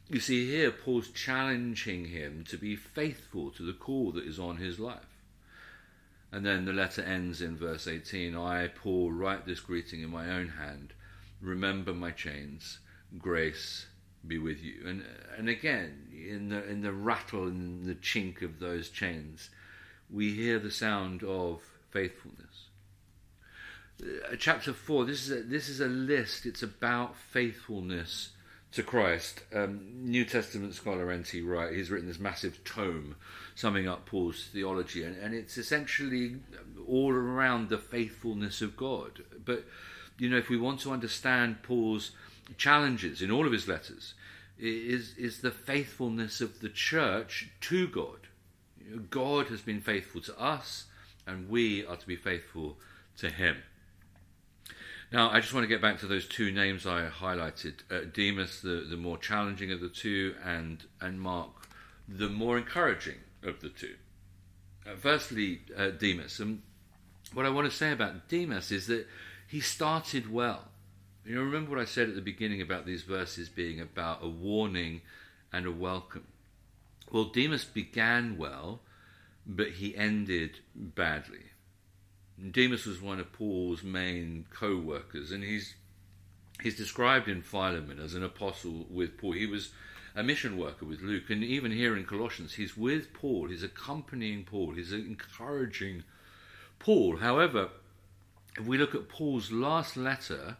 You 0.08 0.20
see, 0.20 0.48
here 0.48 0.72
Paul's 0.72 1.10
challenging 1.10 2.06
him 2.06 2.44
to 2.50 2.58
be 2.58 2.76
faithful 2.76 3.50
to 3.52 3.64
the 3.64 3.74
call 3.74 4.12
that 4.12 4.26
is 4.26 4.40
on 4.40 4.58
his 4.58 4.80
life. 4.80 5.24
And 6.32 6.46
then 6.46 6.66
the 6.66 6.74
letter 6.74 7.02
ends 7.02 7.42
in 7.42 7.58
verse 7.58 7.88
18 7.88 8.36
I, 8.36 8.68
Paul, 8.68 9.12
write 9.12 9.46
this 9.46 9.60
greeting 9.60 10.02
in 10.02 10.12
my 10.12 10.30
own 10.30 10.50
hand. 10.50 10.94
Remember 11.42 11.94
my 11.94 12.12
chains. 12.12 12.80
Grace 13.18 13.88
be 14.26 14.38
with 14.38 14.62
you. 14.62 14.84
And 14.86 15.04
and 15.38 15.50
again, 15.50 16.08
in 16.12 16.50
the 16.50 16.68
in 16.68 16.82
the 16.82 16.92
rattle 16.92 17.48
and 17.48 17.86
the 17.86 17.96
chink 17.96 18.42
of 18.42 18.60
those 18.60 18.90
chains, 18.90 19.50
we 20.10 20.34
hear 20.34 20.60
the 20.60 20.72
sound 20.72 21.24
of 21.24 21.62
faithfulness. 21.92 22.68
Uh, 24.02 24.36
chapter 24.38 24.74
four. 24.74 25.06
This 25.06 25.28
is 25.28 25.32
a, 25.32 25.44
this 25.44 25.70
is 25.70 25.82
a 25.82 25.88
list. 25.88 26.46
It's 26.46 26.64
about 26.64 27.18
faithfulness 27.18 28.30
to 28.72 28.84
Christ. 28.84 29.42
Um, 29.54 29.82
New 30.06 30.26
Testament 30.26 30.76
scholar 30.76 31.12
N.T. 31.12 31.42
Wright. 31.42 31.74
He's 31.74 31.90
written 31.90 32.08
this 32.08 32.20
massive 32.20 32.64
tome 32.64 33.16
summing 33.56 33.88
up 33.88 34.06
Paul's 34.06 34.48
theology, 34.54 35.04
and, 35.04 35.18
and 35.18 35.34
it's 35.34 35.58
essentially 35.58 36.38
all 36.88 37.12
around 37.12 37.70
the 37.70 37.78
faithfulness 37.78 38.62
of 38.62 38.78
God. 38.78 39.24
But 39.44 39.66
you 40.18 40.30
know, 40.30 40.38
if 40.38 40.50
we 40.50 40.58
want 40.58 40.82
to 40.82 40.92
understand 40.92 41.64
Paul's 41.64 42.12
challenges 42.58 43.22
in 43.22 43.32
all 43.32 43.46
of 43.46 43.52
his 43.52 43.68
letters 43.68 44.14
is, 44.58 45.16
is 45.18 45.40
the 45.40 45.52
faithfulness 45.52 46.42
of 46.42 46.60
the 46.60 46.70
church 46.70 47.50
to 47.62 47.88
God. 47.88 48.28
God 49.10 49.48
has 49.48 49.62
been 49.62 49.82
faithful 49.82 50.22
to 50.22 50.40
us, 50.40 50.86
and 51.28 51.50
we 51.50 51.86
are 51.86 51.96
to 51.96 52.08
be 52.08 52.16
faithful 52.16 52.78
to 53.18 53.30
him. 53.30 53.58
Now, 55.12 55.32
I 55.32 55.40
just 55.40 55.54
want 55.54 55.64
to 55.64 55.68
get 55.68 55.82
back 55.82 56.00
to 56.00 56.08
those 56.08 56.28
two 56.28 56.52
names 56.52 56.86
I 56.86 57.08
highlighted 57.08 57.76
uh, 57.90 58.02
Demas, 58.14 58.62
the, 58.62 58.86
the 58.90 58.98
more 58.98 59.18
challenging 59.18 59.72
of 59.72 59.80
the 59.80 59.90
two, 59.90 60.36
and, 60.44 60.84
and 61.02 61.20
Mark, 61.20 61.68
the 62.08 62.30
more 62.30 62.58
encouraging 62.58 63.18
of 63.44 63.60
the 63.62 63.70
two. 63.70 63.96
Uh, 64.86 64.96
firstly, 64.98 65.62
uh, 65.76 65.90
Demas. 65.90 66.40
And 66.40 66.62
what 67.34 67.46
I 67.46 67.50
want 67.50 67.70
to 67.70 67.76
say 67.76 67.92
about 67.92 68.28
Demas 68.28 68.72
is 68.72 68.88
that 68.88 69.08
he 69.48 69.60
started 69.60 70.32
well. 70.32 70.68
You 71.26 71.42
remember 71.42 71.72
what 71.72 71.80
I 71.80 71.86
said 71.86 72.10
at 72.10 72.16
the 72.16 72.22
beginning 72.22 72.62
about 72.62 72.86
these 72.86 73.04
verses 73.04 73.50
being 73.50 73.80
about 73.80 74.24
a 74.24 74.28
warning 74.28 75.02
and 75.52 75.66
a 75.66 75.72
welcome. 75.72 76.28
Well, 77.12 77.26
Demas 77.26 77.66
began 77.66 78.38
well, 78.38 78.82
but 79.46 79.72
he 79.72 79.96
ended 79.96 80.60
badly. 80.76 81.46
Demas 82.52 82.86
was 82.86 83.02
one 83.02 83.20
of 83.20 83.34
Paul's 83.34 83.84
main 83.84 84.46
co-workers, 84.52 85.32
and 85.32 85.44
he's 85.44 85.76
he's 86.62 86.78
described 86.78 87.28
in 87.28 87.42
Philemon 87.42 88.00
as 88.00 88.14
an 88.14 88.24
apostle 88.24 88.86
with 88.90 89.18
Paul. 89.18 89.34
He 89.34 89.46
was 89.46 89.72
a 90.16 90.24
mission 90.24 90.58
worker 90.58 90.86
with 90.86 91.02
Luke, 91.02 91.30
and 91.30 91.44
even 91.44 91.72
here 91.72 91.98
in 91.98 92.06
Colossians, 92.06 92.54
he's 92.54 92.78
with 92.78 93.14
Paul. 93.14 93.50
He's 93.50 93.64
accompanying 93.64 94.46
Paul. 94.46 94.74
He's 94.74 94.94
encouraging 94.94 96.04
Paul. 96.80 97.18
However, 97.18 97.70
if 98.58 98.66
we 98.66 98.78
look 98.78 98.96
at 98.96 99.10
Paul's 99.10 99.52
last 99.52 99.98
letter, 99.98 100.58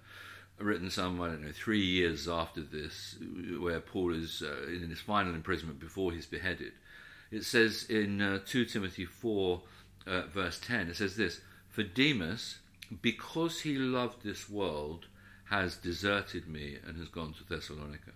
written 0.60 0.90
some, 0.90 1.22
I 1.22 1.28
don't 1.28 1.44
know, 1.44 1.52
three 1.52 1.84
years 1.84 2.28
after 2.28 2.62
this, 2.62 3.16
where 3.60 3.80
Paul 3.80 4.14
is 4.14 4.44
uh, 4.44 4.68
in 4.68 4.90
his 4.90 5.00
final 5.00 5.34
imprisonment 5.34 5.80
before 5.80 6.12
he's 6.12 6.26
beheaded. 6.26 6.74
It 7.32 7.44
says 7.44 7.86
in 7.90 8.22
uh, 8.22 8.40
2 8.46 8.66
Timothy 8.66 9.06
4, 9.06 9.62
uh, 10.08 10.22
verse 10.34 10.60
10, 10.60 10.90
it 10.90 10.96
says 10.96 11.16
this 11.16 11.42
For 11.70 11.84
Demas, 11.84 12.58
because 13.02 13.62
he 13.62 13.76
loved 13.78 14.24
this 14.24 14.50
world, 14.50 15.06
has 15.50 15.76
deserted 15.76 16.48
me 16.48 16.78
and 16.86 16.98
has 16.98 17.10
gone 17.10 17.34
to 17.34 17.44
Thessalonica. 17.44 18.12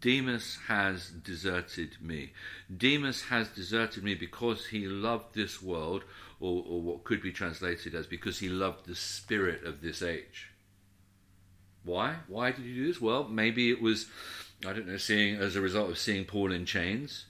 Demas 0.00 0.58
has 0.66 1.10
deserted 1.10 1.96
me. 2.00 2.32
Demas 2.74 3.22
has 3.24 3.48
deserted 3.48 4.02
me 4.02 4.14
because 4.14 4.66
he 4.66 4.86
loved 4.86 5.34
this 5.34 5.60
world, 5.60 6.04
or, 6.40 6.64
or 6.66 6.80
what 6.80 7.04
could 7.04 7.20
be 7.20 7.32
translated 7.32 7.94
as 7.94 8.06
because 8.06 8.38
he 8.38 8.48
loved 8.48 8.86
the 8.86 8.94
spirit 8.94 9.64
of 9.64 9.82
this 9.82 10.02
age. 10.02 10.50
Why? 11.84 12.16
Why 12.28 12.52
did 12.52 12.64
you 12.64 12.74
do 12.74 12.86
this? 12.86 13.00
Well, 13.00 13.24
maybe 13.24 13.70
it 13.70 13.80
was, 13.80 14.06
I 14.66 14.72
don't 14.72 14.88
know, 14.88 14.96
seeing 14.96 15.36
as 15.36 15.56
a 15.56 15.60
result 15.60 15.90
of 15.90 15.98
seeing 15.98 16.24
Paul 16.24 16.52
in 16.52 16.64
chains. 16.64 17.26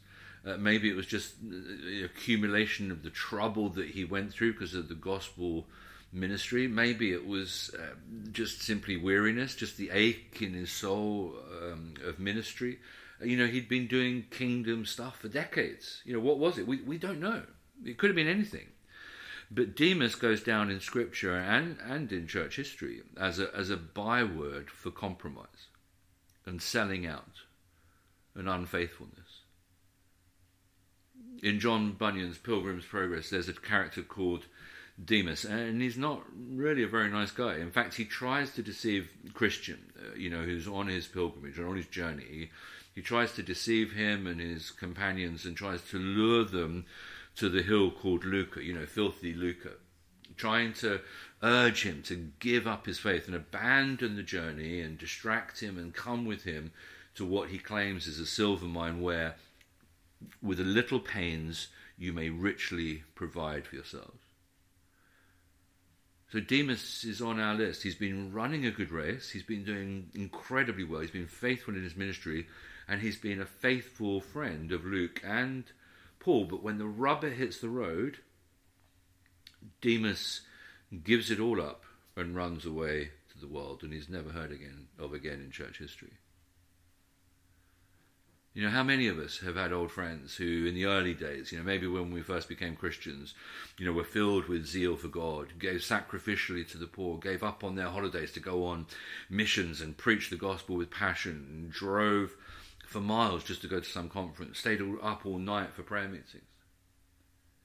Uh, 0.47 0.57
maybe 0.59 0.91
it 0.91 0.97
was 0.97 1.07
just 1.07 1.35
the 1.43 2.05
accumulation 2.05 2.91
of 2.91 3.03
the 3.03 3.11
trouble 3.11 3.71
that 3.71 3.89
he 3.89 4.05
went 4.05 4.33
through 4.33 4.53
because 4.53 4.75
of 4.75 4.89
the 4.89 4.95
gospel 4.95 5.67
ministry. 6.13 6.69
Maybe 6.69 7.13
it 7.13 7.27
was 7.27 7.75
uh, 7.79 7.95
just 8.31 8.63
simply 8.63 8.97
weariness, 8.97 9.55
just 9.55 9.77
the 9.77 9.91
ache 9.91 10.39
in 10.41 10.53
his 10.53 10.71
soul 10.71 11.35
um, 11.63 11.95
of 12.05 12.19
ministry. 12.19 12.79
Uh, 13.21 13.25
you 13.25 13.37
know, 13.37 13.47
he'd 13.47 13.69
been 13.69 13.87
doing 13.87 14.27
kingdom 14.31 14.85
stuff 14.85 15.19
for 15.19 15.29
decades. 15.29 16.03
You 16.05 16.15
know, 16.15 16.21
what 16.21 16.39
was 16.39 16.59
it? 16.59 16.67
We, 16.67 16.81
we 16.83 16.99
don't 16.99 17.21
know. 17.21 17.43
It 17.85 17.99
could 17.99 18.11
have 18.11 18.17
been 18.17 18.29
anything. 18.29 18.67
But 19.51 19.77
Demas 19.77 20.15
goes 20.15 20.43
down 20.43 20.71
in 20.71 20.81
scripture 20.81 21.37
and, 21.37 21.79
and 21.87 22.11
in 22.13 22.27
church 22.27 22.57
history 22.57 23.03
as 23.17 23.39
a, 23.39 23.55
as 23.55 23.71
a 23.71 23.77
byword 23.77 24.71
for 24.71 24.91
compromise 24.91 25.69
and 26.47 26.61
selling 26.61 27.07
out 27.07 27.43
and 28.35 28.49
unfaithfulness. 28.49 29.43
In 31.43 31.61
John 31.61 31.93
Bunyan's 31.93 32.39
Pilgrim's 32.39 32.85
Progress, 32.85 33.31
there's 33.31 33.49
a 33.49 33.53
character 33.53 34.03
called 34.03 34.47
Demas, 35.03 35.45
and 35.45 35.83
he's 35.83 35.99
not 35.99 36.23
really 36.35 36.85
a 36.85 36.89
very 36.89 37.11
nice 37.11 37.31
guy. 37.31 37.57
In 37.57 37.71
fact, 37.71 37.95
he 37.95 38.05
tries 38.05 38.53
to 38.55 38.63
deceive 38.63 39.11
Christian, 39.35 39.93
uh, 39.99 40.15
you 40.17 40.31
know, 40.31 40.43
who's 40.43 40.69
on 40.69 40.87
his 40.87 41.07
pilgrimage 41.07 41.59
or 41.59 41.69
on 41.69 41.77
his 41.77 41.87
journey. 41.87 42.25
He, 42.31 42.51
he 42.95 43.03
tries 43.03 43.33
to 43.33 43.43
deceive 43.43 43.93
him 43.93 44.27
and 44.27 44.41
his 44.41 44.71
companions 44.71 45.45
and 45.45 45.57
tries 45.57 45.83
to 45.91 45.99
lure 45.99 46.45
them 46.45 46.87
to 47.37 47.49
the 47.49 47.63
hill 47.63 47.91
called 47.91 48.25
Lucre, 48.25 48.61
you 48.61 48.73
know, 48.73 48.87
filthy 48.87 49.33
Lucre, 49.33 49.79
trying 50.37 50.73
to 50.75 51.01
urge 51.43 51.83
him 51.83 52.03
to 52.03 52.31
give 52.39 52.67
up 52.67 52.87
his 52.87 52.99
faith 52.99 53.27
and 53.27 53.37
abandon 53.37 54.17
the 54.17 54.23
journey 54.23 54.81
and 54.81 54.99
distract 54.99 55.61
him 55.61 55.79
and 55.79 55.95
come 55.95 56.25
with 56.25 56.45
him 56.45 56.73
to 57.15 57.25
what 57.25 57.49
he 57.49 57.59
claims 57.59 58.07
is 58.07 58.19
a 58.19 58.27
silver 58.27 58.67
mine 58.67 59.01
where, 59.01 59.37
with 60.43 60.59
a 60.59 60.65
little 60.65 61.01
pains, 61.01 61.69
you 61.99 62.13
may 62.13 62.29
richly 62.31 63.05
provide 63.15 63.67
for 63.67 63.77
yourselves. 63.77 64.21
So 66.33 66.41
Demas 66.41 67.05
is 67.05 67.23
on 67.23 67.39
our 67.39 67.55
list. 67.55 67.85
He's 67.85 67.95
been 67.95 68.33
running 68.33 68.67
a 68.67 68.73
good 68.73 68.91
race. 68.91 69.31
He's 69.31 69.45
been 69.45 69.65
doing 69.65 70.11
incredibly 70.15 70.83
well. 70.83 71.01
He's 71.01 71.11
been 71.13 71.29
faithful 71.29 71.77
in 71.77 71.85
his 71.85 71.95
ministry, 71.95 72.49
and 72.89 73.01
he's 73.01 73.17
been 73.17 73.41
a 73.41 73.47
faithful 73.47 74.21
friend 74.21 74.73
of 74.73 74.85
Luke 74.85 75.21
and 75.25 75.65
Paul, 76.25 76.47
but 76.47 76.63
when 76.63 76.79
the 76.79 76.87
rubber 76.87 77.29
hits 77.29 77.59
the 77.59 77.69
road, 77.69 78.17
Demas 79.83 80.41
gives 81.05 81.31
it 81.31 81.39
all 81.39 81.61
up 81.61 81.85
and 82.17 82.35
runs 82.35 82.65
away 82.65 83.11
to 83.31 83.39
the 83.39 83.47
world, 83.47 83.83
and 83.83 83.93
he's 83.93 84.09
never 84.09 84.31
heard 84.31 84.51
again 84.51 84.87
of 84.99 85.13
again 85.13 85.43
in 85.43 85.51
church 85.51 85.77
history. 85.79 86.13
You 88.55 88.63
know, 88.63 88.71
how 88.71 88.85
many 88.85 89.07
of 89.09 89.19
us 89.19 89.41
have 89.41 89.57
had 89.57 89.71
old 89.71 89.91
friends 89.91 90.37
who, 90.37 90.65
in 90.65 90.75
the 90.75 90.87
early 90.87 91.13
days, 91.13 91.53
you 91.53 91.59
know, 91.59 91.65
maybe 91.65 91.89
when 91.89 92.11
we 92.11 92.23
first 92.23 92.49
became 92.49 92.75
Christians, 92.75 93.35
you 93.77 93.85
know, 93.85 93.93
were 93.93 94.05
filled 94.05 94.47
with 94.47 94.65
zeal 94.65 94.97
for 94.97 95.09
God, 95.09 95.59
gave 95.59 95.81
sacrificially 95.81 96.67
to 96.71 96.79
the 96.79 96.87
poor, 96.87 97.19
gave 97.19 97.43
up 97.43 97.63
on 97.63 97.75
their 97.75 97.89
holidays 97.89 98.33
to 98.33 98.41
go 98.41 98.65
on 98.65 98.87
missions 99.29 99.83
and 99.83 99.99
preach 99.99 100.31
the 100.31 100.37
gospel 100.37 100.77
with 100.77 100.91
passion, 100.91 101.47
and 101.51 101.71
drove 101.71 102.35
for 102.95 103.01
miles 103.01 103.43
just 103.43 103.61
to 103.61 103.67
go 103.67 103.81
to 103.81 103.89
some 103.91 104.09
conference, 104.09 104.61
stayed 104.61 104.81
all, 104.81 104.97
up 105.03 105.27
all 105.27 105.39
night 105.39 105.75
for 105.75 105.83
prayer 105.83 106.07
meetings. 106.07 106.45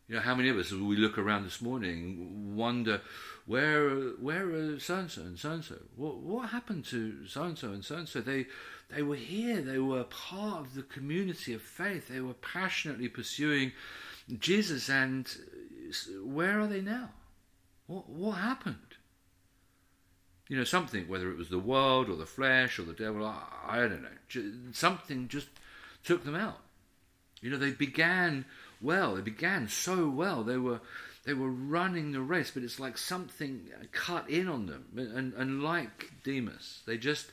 You 0.08 0.16
know, 0.16 0.22
how 0.22 0.34
many 0.34 0.50
of 0.50 0.58
us, 0.58 0.72
as 0.72 0.80
we 0.80 0.96
look 0.96 1.20
around 1.20 1.44
this 1.44 1.62
morning, 1.62 2.56
wonder 2.56 3.02
where 3.46 3.92
where 4.20 4.50
are 4.50 4.80
so 4.80 4.96
and 4.96 5.12
so 5.12 5.22
and 5.22 5.38
so 5.38 5.52
and 5.52 5.64
so? 5.64 5.76
What 5.96 6.18
what 6.18 6.50
happened 6.50 6.86
to 6.86 7.28
so 7.28 7.44
and 7.44 7.56
so 7.56 7.68
and 7.68 7.86
so 7.86 7.98
and 7.98 8.10
so? 8.10 8.22
They 8.22 8.48
they 8.90 9.04
were 9.04 9.16
here. 9.16 9.62
They 9.62 9.78
were 9.78 10.04
part 10.06 10.62
of 10.62 10.74
the 10.74 10.82
community 10.82 11.54
of 11.54 11.62
faith. 11.62 12.08
They 12.08 12.22
were 12.22 12.34
passionately 12.34 13.08
pursuing 13.08 13.74
Jesus. 14.40 14.90
And 14.90 15.30
where 16.24 16.60
are 16.60 16.66
they 16.66 16.82
now? 16.82 17.10
What 17.86 18.10
what 18.10 18.40
happened? 18.40 18.89
You 20.50 20.58
know, 20.58 20.64
something, 20.66 21.08
whether 21.08 21.32
it 21.32 21.38
was 21.38 21.50
the 21.50 21.60
world 21.60 22.10
or 22.10 22.16
the 22.16 22.26
flesh 22.26 22.80
or 22.80 22.84
the 22.84 22.94
devil, 22.94 23.26
I, 23.26 23.44
I 23.68 23.78
don't 23.78 24.02
know. 24.02 24.72
Something 24.74 25.28
just 25.28 25.48
took 26.04 26.26
them 26.26 26.36
out. 26.36 26.60
You 27.40 27.52
know, 27.52 27.58
they 27.58 27.72
began 27.72 28.46
well. 28.82 29.16
They 29.16 29.22
began 29.22 29.70
so 29.70 30.10
well. 30.10 30.44
They 30.44 30.58
were 30.58 30.82
they 31.26 31.34
were 31.34 31.52
running 31.52 32.12
the 32.12 32.22
race, 32.22 32.52
but 32.52 32.64
it's 32.64 32.80
like 32.80 32.98
something 32.98 33.70
cut 33.92 34.30
in 34.30 34.48
on 34.48 34.66
them. 34.66 34.86
And, 34.96 35.34
and 35.34 35.62
like 35.62 36.12
Demas, 36.24 36.82
they 36.88 36.98
just 36.98 37.32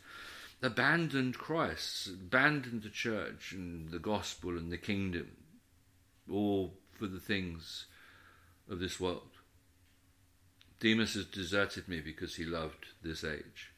abandoned 0.62 1.38
Christ, 1.38 2.08
abandoned 2.08 2.82
the 2.82 2.90
church 2.90 3.52
and 3.52 3.90
the 3.90 3.98
gospel 3.98 4.50
and 4.50 4.70
the 4.70 4.76
kingdom, 4.76 5.30
all 6.30 6.74
for 6.92 7.06
the 7.06 7.20
things 7.20 7.86
of 8.68 8.80
this 8.80 9.00
world. 9.00 9.35
Demas 10.80 11.14
has 11.14 11.24
deserted 11.24 11.88
me 11.88 12.00
because 12.00 12.36
he 12.36 12.44
loved 12.44 12.86
this 13.02 13.24
age. 13.24 13.72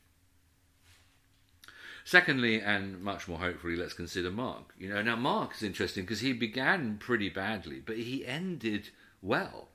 Secondly, 2.05 2.61
and 2.61 3.03
much 3.03 3.29
more 3.29 3.39
hopefully, 3.39 3.77
let's 3.77 3.93
consider 3.93 4.31
Mark. 4.31 4.73
You 4.79 4.89
know, 4.89 5.03
now 5.03 5.17
Mark 5.17 5.55
is 5.55 5.63
interesting 5.63 6.05
because 6.05 6.21
he 6.21 6.33
began 6.33 6.97
pretty 6.99 7.29
badly, 7.29 7.83
but 7.85 7.99
he 7.99 8.27
ended 8.27 8.89
well. 9.21 9.69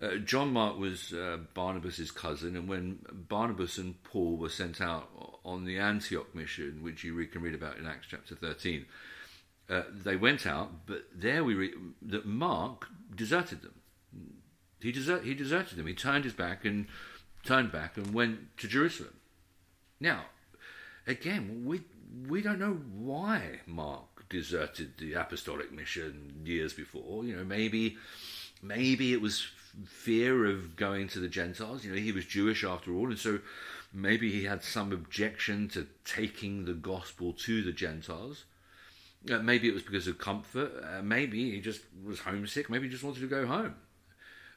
Uh, 0.00 0.16
John 0.16 0.52
Mark 0.52 0.78
was 0.78 1.12
uh, 1.12 1.38
Barnabas's 1.54 2.10
cousin, 2.10 2.54
and 2.54 2.68
when 2.68 2.98
Barnabas 3.10 3.78
and 3.78 4.00
Paul 4.04 4.36
were 4.36 4.50
sent 4.50 4.80
out 4.80 5.08
on 5.44 5.64
the 5.64 5.78
Antioch 5.78 6.34
mission, 6.34 6.82
which 6.82 7.02
you 7.02 7.26
can 7.26 7.40
read 7.40 7.54
about 7.54 7.78
in 7.78 7.86
Acts 7.86 8.06
chapter 8.10 8.36
13, 8.36 8.84
uh, 9.70 9.82
they 9.90 10.16
went 10.16 10.46
out, 10.46 10.86
but 10.86 11.06
there 11.14 11.42
we 11.42 11.54
read 11.54 11.72
that 12.02 12.26
Mark 12.26 12.88
deserted 13.14 13.62
them. 13.62 13.74
He, 14.80 14.92
desert, 14.92 15.24
he 15.24 15.34
deserted 15.34 15.78
them. 15.78 15.86
He 15.86 15.94
turned 15.94 16.24
his 16.24 16.34
back 16.34 16.64
and 16.64 16.86
turned 17.44 17.72
back 17.72 17.96
and 17.96 18.14
went 18.14 18.56
to 18.58 18.68
Jerusalem. 18.68 19.14
Now, 20.00 20.26
again, 21.06 21.62
we 21.64 21.82
we 22.28 22.40
don't 22.40 22.58
know 22.58 22.80
why 22.96 23.60
Mark 23.66 24.28
deserted 24.28 24.96
the 24.98 25.14
apostolic 25.14 25.72
mission 25.72 26.42
years 26.44 26.72
before. 26.72 27.24
You 27.24 27.36
know, 27.36 27.44
maybe 27.44 27.96
maybe 28.62 29.12
it 29.12 29.20
was 29.20 29.46
fear 29.86 30.46
of 30.46 30.76
going 30.76 31.08
to 31.08 31.20
the 31.20 31.28
Gentiles. 31.28 31.84
You 31.84 31.92
know, 31.92 31.98
he 31.98 32.12
was 32.12 32.24
Jewish 32.24 32.64
after 32.64 32.94
all, 32.94 33.08
and 33.08 33.18
so 33.18 33.40
maybe 33.92 34.30
he 34.30 34.44
had 34.44 34.62
some 34.62 34.92
objection 34.92 35.68
to 35.70 35.86
taking 36.04 36.64
the 36.64 36.74
gospel 36.74 37.32
to 37.32 37.62
the 37.62 37.72
Gentiles. 37.72 38.44
Uh, 39.30 39.38
maybe 39.38 39.68
it 39.68 39.74
was 39.74 39.82
because 39.82 40.06
of 40.06 40.18
comfort. 40.18 40.70
Uh, 40.82 41.02
maybe 41.02 41.50
he 41.50 41.60
just 41.60 41.82
was 42.04 42.20
homesick. 42.20 42.70
Maybe 42.70 42.86
he 42.86 42.90
just 42.90 43.04
wanted 43.04 43.20
to 43.20 43.28
go 43.28 43.46
home. 43.46 43.74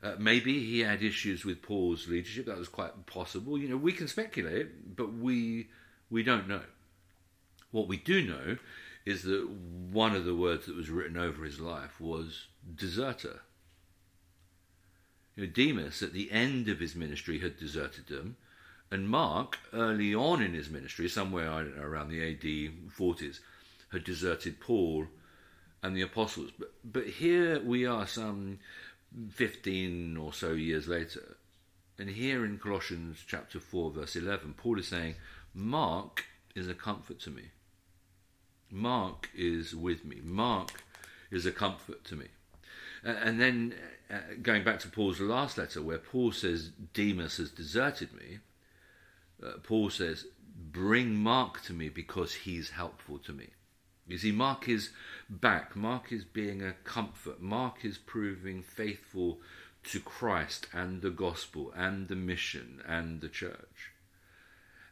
Uh, 0.04 0.16
maybe 0.18 0.66
he 0.66 0.80
had 0.80 1.04
issues 1.04 1.46
with 1.46 1.62
Paul's 1.62 2.08
leadership. 2.08 2.48
That 2.48 2.58
was 2.58 2.70
quite 2.70 3.06
possible. 3.06 3.58
You 3.58 3.70
know, 3.70 3.78
we 3.78 3.94
can 3.94 4.08
speculate, 4.08 4.96
but 4.96 5.14
we 5.14 5.68
we 6.10 6.24
don't 6.24 6.48
know. 6.48 6.64
What 7.72 7.88
we 7.88 7.98
do 7.98 8.22
know 8.22 8.58
is 9.06 9.24
that 9.24 9.48
one 9.50 10.16
of 10.16 10.26
the 10.26 10.36
words 10.36 10.66
that 10.66 10.76
was 10.76 10.90
written 10.90 11.18
over 11.18 11.44
his 11.44 11.60
life 11.60 12.00
was 12.00 12.48
deserter. 12.76 13.42
You 15.36 15.46
know, 15.46 15.52
Demas, 15.52 16.02
at 16.02 16.14
the 16.14 16.32
end 16.32 16.68
of 16.68 16.80
his 16.80 16.96
ministry, 16.96 17.40
had 17.40 17.58
deserted 17.58 18.08
them, 18.08 18.36
and 18.92 19.08
Mark, 19.08 19.58
early 19.72 20.14
on 20.14 20.42
in 20.42 20.54
his 20.54 20.70
ministry, 20.70 21.08
somewhere 21.08 21.50
I 21.50 21.64
don't 21.64 21.78
know 21.78 21.84
around 21.84 22.10
the 22.10 22.22
AD 22.22 22.92
40s, 22.98 23.40
had 23.92 24.04
deserted 24.04 24.60
Paul 24.60 25.08
and 25.82 25.96
the 25.96 26.02
apostles. 26.02 26.52
But 26.58 26.74
but 26.84 27.08
here 27.08 27.60
we 27.62 27.86
are, 27.86 28.06
some 28.06 28.60
15 29.32 30.18
or 30.18 30.34
so 30.34 30.54
years 30.54 30.88
later, 30.88 31.38
and 32.00 32.10
here 32.10 32.46
in 32.46 32.58
Colossians 32.58 33.24
chapter 33.28 33.60
4, 33.60 33.92
verse 33.92 34.16
11, 34.16 34.56
Paul 34.58 34.80
is 34.80 34.88
saying, 34.88 35.16
Mark 35.54 36.26
is 36.56 36.68
a 36.68 36.74
comfort 36.74 37.20
to 37.22 37.30
me. 37.30 37.44
Mark 38.72 39.30
is 39.36 39.76
with 39.76 40.06
me. 40.06 40.18
Mark 40.24 40.84
is 41.30 41.46
a 41.46 41.52
comfort 41.52 42.04
to 42.06 42.16
me. 42.16 42.28
and 43.04 43.40
then 43.40 43.76
uh, 44.12 44.18
going 44.42 44.64
back 44.64 44.80
to 44.80 44.88
Paul's 44.88 45.20
last 45.20 45.58
letter, 45.58 45.82
where 45.82 45.98
Paul 45.98 46.32
says 46.32 46.72
Demas 46.94 47.38
has 47.38 47.52
deserted 47.52 48.14
me, 48.14 48.40
uh, 49.44 49.54
Paul 49.64 49.90
says, 49.90 50.26
Bring 50.56 51.16
Mark 51.16 51.62
to 51.64 51.74
me 51.74 51.90
because 51.90 52.34
he's 52.34 52.72
helpful 52.72 53.18
to 53.20 53.34
me. 53.34 53.50
You 54.08 54.18
see, 54.18 54.32
Mark 54.32 54.68
is 54.68 54.90
back. 55.30 55.76
Mark 55.76 56.12
is 56.12 56.24
being 56.24 56.62
a 56.62 56.74
comfort. 56.84 57.42
Mark 57.42 57.86
is 57.86 57.98
proving 57.98 58.62
faithful 58.62 59.40
to 59.84 60.00
Christ 60.00 60.68
and 60.74 61.02
the 61.02 61.10
gospel 61.10 61.72
and 61.76 62.08
the 62.08 62.16
mission 62.16 62.82
and 62.88 63.22
the 63.22 63.30
church. 63.30 63.92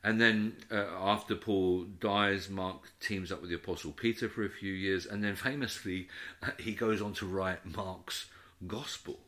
And 0.04 0.22
then 0.22 0.54
uh, 0.72 0.86
after 0.98 1.36
Paul 1.36 1.84
dies, 2.00 2.50
Mark 2.50 2.90
teams 3.02 3.32
up 3.32 3.42
with 3.42 3.50
the 3.50 3.58
Apostle 3.58 3.92
Peter 3.92 4.30
for 4.30 4.46
a 4.46 4.50
few 4.50 4.72
years, 4.72 5.06
and 5.06 5.24
then 5.24 5.36
famously 5.36 6.08
uh, 6.42 6.52
he 6.58 6.74
goes 6.74 7.02
on 7.02 7.14
to 7.14 7.26
write 7.26 7.66
Mark's 7.66 8.28
Gospel. 8.66 9.20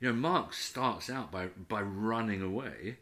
You 0.00 0.08
know, 0.08 0.14
Mark 0.14 0.54
starts 0.54 1.10
out 1.10 1.30
by, 1.30 1.48
by 1.68 1.82
running 1.82 2.40
away, 2.40 2.96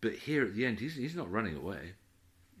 but 0.00 0.14
here 0.14 0.44
at 0.44 0.54
the 0.54 0.66
end, 0.66 0.80
he's, 0.80 0.96
he's 0.96 1.14
not 1.14 1.30
running 1.30 1.56
away. 1.56 1.92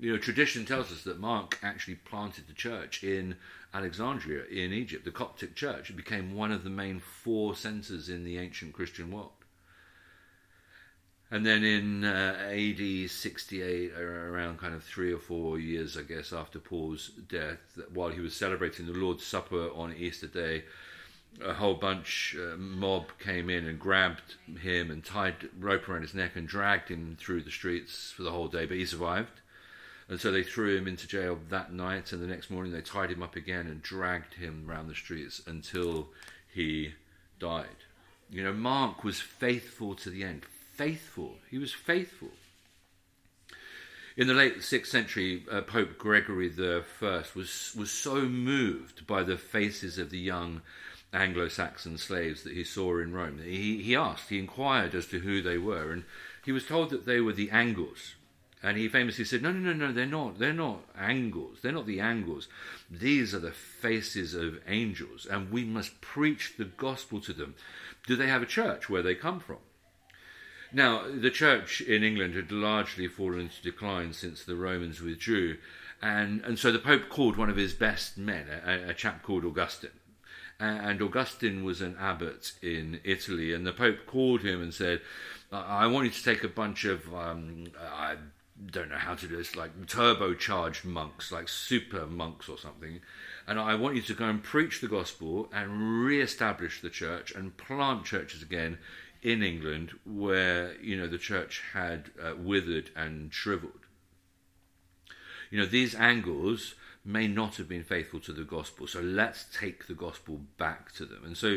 You 0.00 0.12
know, 0.12 0.18
tradition 0.18 0.64
tells 0.64 0.90
us 0.90 1.02
that 1.02 1.20
Mark 1.20 1.58
actually 1.62 1.96
planted 1.96 2.48
the 2.48 2.54
church 2.54 3.04
in 3.04 3.36
Alexandria 3.74 4.44
in 4.46 4.72
Egypt, 4.72 5.04
the 5.04 5.10
Coptic 5.10 5.54
church. 5.54 5.90
It 5.90 5.96
became 5.96 6.34
one 6.34 6.50
of 6.50 6.64
the 6.64 6.70
main 6.70 7.00
four 7.00 7.54
centres 7.54 8.08
in 8.08 8.24
the 8.24 8.38
ancient 8.38 8.72
Christian 8.72 9.12
world. 9.12 9.32
And 11.30 11.44
then 11.44 11.62
in 11.62 12.04
uh, 12.04 12.50
AD 12.50 13.10
68, 13.10 13.92
around 13.92 14.58
kind 14.58 14.74
of 14.74 14.82
three 14.82 15.12
or 15.12 15.18
four 15.18 15.58
years, 15.58 15.98
I 15.98 16.02
guess, 16.02 16.32
after 16.32 16.58
Paul's 16.58 17.08
death, 17.08 17.78
while 17.92 18.08
he 18.08 18.20
was 18.20 18.34
celebrating 18.34 18.86
the 18.86 18.94
Lord's 18.94 19.26
Supper 19.26 19.68
on 19.74 19.94
Easter 19.94 20.26
Day, 20.26 20.64
a 21.44 21.52
whole 21.52 21.74
bunch, 21.74 22.34
uh, 22.40 22.56
mob 22.56 23.04
came 23.18 23.50
in 23.50 23.66
and 23.66 23.78
grabbed 23.78 24.36
him 24.62 24.90
and 24.90 25.04
tied 25.04 25.50
rope 25.58 25.88
around 25.90 26.02
his 26.02 26.14
neck 26.14 26.36
and 26.36 26.48
dragged 26.48 26.88
him 26.88 27.18
through 27.20 27.42
the 27.42 27.50
streets 27.50 28.10
for 28.10 28.22
the 28.22 28.32
whole 28.32 28.48
day, 28.48 28.64
but 28.64 28.78
he 28.78 28.86
survived. 28.86 29.39
And 30.10 30.20
so 30.20 30.32
they 30.32 30.42
threw 30.42 30.76
him 30.76 30.88
into 30.88 31.06
jail 31.06 31.38
that 31.50 31.72
night, 31.72 32.12
and 32.12 32.20
the 32.20 32.26
next 32.26 32.50
morning 32.50 32.72
they 32.72 32.80
tied 32.80 33.12
him 33.12 33.22
up 33.22 33.36
again 33.36 33.68
and 33.68 33.80
dragged 33.80 34.34
him 34.34 34.66
around 34.68 34.88
the 34.88 34.94
streets 34.94 35.40
until 35.46 36.08
he 36.52 36.94
died. 37.38 37.68
You 38.28 38.42
know, 38.42 38.52
Mark 38.52 39.04
was 39.04 39.20
faithful 39.20 39.94
to 39.94 40.10
the 40.10 40.24
end, 40.24 40.44
faithful. 40.74 41.36
He 41.48 41.58
was 41.58 41.72
faithful. 41.72 42.30
In 44.16 44.26
the 44.26 44.34
late 44.34 44.64
sixth 44.64 44.90
century, 44.90 45.44
uh, 45.48 45.60
Pope 45.60 45.96
Gregory 45.96 46.52
I 46.58 47.22
was 47.36 47.72
was 47.78 47.90
so 47.92 48.22
moved 48.22 49.06
by 49.06 49.22
the 49.22 49.36
faces 49.36 49.96
of 49.96 50.10
the 50.10 50.18
young 50.18 50.62
Anglo-Saxon 51.12 51.98
slaves 51.98 52.42
that 52.42 52.52
he 52.52 52.64
saw 52.64 52.98
in 52.98 53.12
Rome. 53.12 53.40
He, 53.42 53.80
he 53.80 53.94
asked, 53.94 54.28
he 54.28 54.40
inquired 54.40 54.94
as 54.96 55.06
to 55.06 55.20
who 55.20 55.40
they 55.40 55.58
were, 55.58 55.92
and 55.92 56.04
he 56.44 56.50
was 56.50 56.66
told 56.66 56.90
that 56.90 57.06
they 57.06 57.20
were 57.20 57.32
the 57.32 57.50
Angles. 57.50 58.16
And 58.62 58.76
he 58.76 58.88
famously 58.88 59.24
said, 59.24 59.42
"No, 59.42 59.52
no, 59.52 59.72
no, 59.72 59.86
no. 59.86 59.92
They're 59.92 60.06
not. 60.06 60.38
They're 60.38 60.52
not 60.52 60.84
angles. 60.98 61.58
They're 61.62 61.72
not 61.72 61.86
the 61.86 62.00
angles. 62.00 62.46
These 62.90 63.34
are 63.34 63.38
the 63.38 63.52
faces 63.52 64.34
of 64.34 64.60
angels, 64.66 65.26
and 65.26 65.50
we 65.50 65.64
must 65.64 66.00
preach 66.00 66.54
the 66.56 66.66
gospel 66.66 67.20
to 67.22 67.32
them." 67.32 67.54
Do 68.06 68.16
they 68.16 68.28
have 68.28 68.42
a 68.42 68.46
church 68.46 68.88
where 68.88 69.02
they 69.02 69.14
come 69.14 69.40
from? 69.40 69.58
Now, 70.72 71.04
the 71.10 71.30
church 71.30 71.80
in 71.80 72.04
England 72.04 72.34
had 72.34 72.52
largely 72.52 73.08
fallen 73.08 73.40
into 73.40 73.62
decline 73.62 74.12
since 74.12 74.44
the 74.44 74.56
Romans 74.56 75.00
withdrew, 75.00 75.58
and, 76.00 76.42
and 76.42 76.58
so 76.58 76.70
the 76.70 76.78
Pope 76.78 77.08
called 77.08 77.36
one 77.36 77.50
of 77.50 77.56
his 77.56 77.74
best 77.74 78.16
men, 78.16 78.46
a, 78.64 78.90
a 78.90 78.94
chap 78.94 79.22
called 79.22 79.44
Augustine. 79.44 79.90
And 80.60 81.00
Augustine 81.00 81.64
was 81.64 81.80
an 81.80 81.96
abbot 81.98 82.52
in 82.62 83.00
Italy, 83.02 83.52
and 83.54 83.66
the 83.66 83.72
Pope 83.72 84.06
called 84.06 84.42
him 84.42 84.62
and 84.62 84.72
said, 84.72 85.00
I 85.50 85.86
want 85.86 86.04
you 86.04 86.12
to 86.12 86.22
take 86.22 86.44
a 86.44 86.48
bunch 86.48 86.84
of, 86.84 87.12
um, 87.14 87.68
I 87.80 88.16
don't 88.66 88.90
know 88.90 88.96
how 88.96 89.14
to 89.14 89.26
do 89.26 89.36
this, 89.36 89.56
like 89.56 89.86
turbocharged 89.86 90.84
monks, 90.84 91.32
like 91.32 91.48
super 91.48 92.06
monks 92.06 92.48
or 92.48 92.58
something, 92.58 93.00
and 93.46 93.58
I 93.58 93.74
want 93.74 93.96
you 93.96 94.02
to 94.02 94.14
go 94.14 94.26
and 94.26 94.42
preach 94.42 94.80
the 94.80 94.88
gospel 94.88 95.48
and 95.52 96.04
re 96.04 96.20
establish 96.20 96.80
the 96.80 96.90
church 96.90 97.32
and 97.32 97.56
plant 97.56 98.04
churches 98.04 98.42
again 98.42 98.78
in 99.22 99.42
England 99.42 99.92
where 100.04 100.74
you 100.80 100.96
know 100.96 101.06
the 101.06 101.18
church 101.18 101.62
had 101.72 102.10
uh, 102.22 102.32
withered 102.36 102.90
and 102.96 103.32
shriveled. 103.32 103.86
You 105.50 105.60
know 105.60 105.66
these 105.66 105.94
angles 105.94 106.74
may 107.04 107.26
not 107.26 107.56
have 107.56 107.68
been 107.68 107.84
faithful 107.84 108.20
to 108.20 108.32
the 108.32 108.44
gospel. 108.44 108.86
So 108.86 109.00
let's 109.00 109.46
take 109.58 109.86
the 109.86 109.94
gospel 109.94 110.40
back 110.58 110.92
to 110.92 111.04
them. 111.04 111.22
And 111.24 111.36
so 111.36 111.56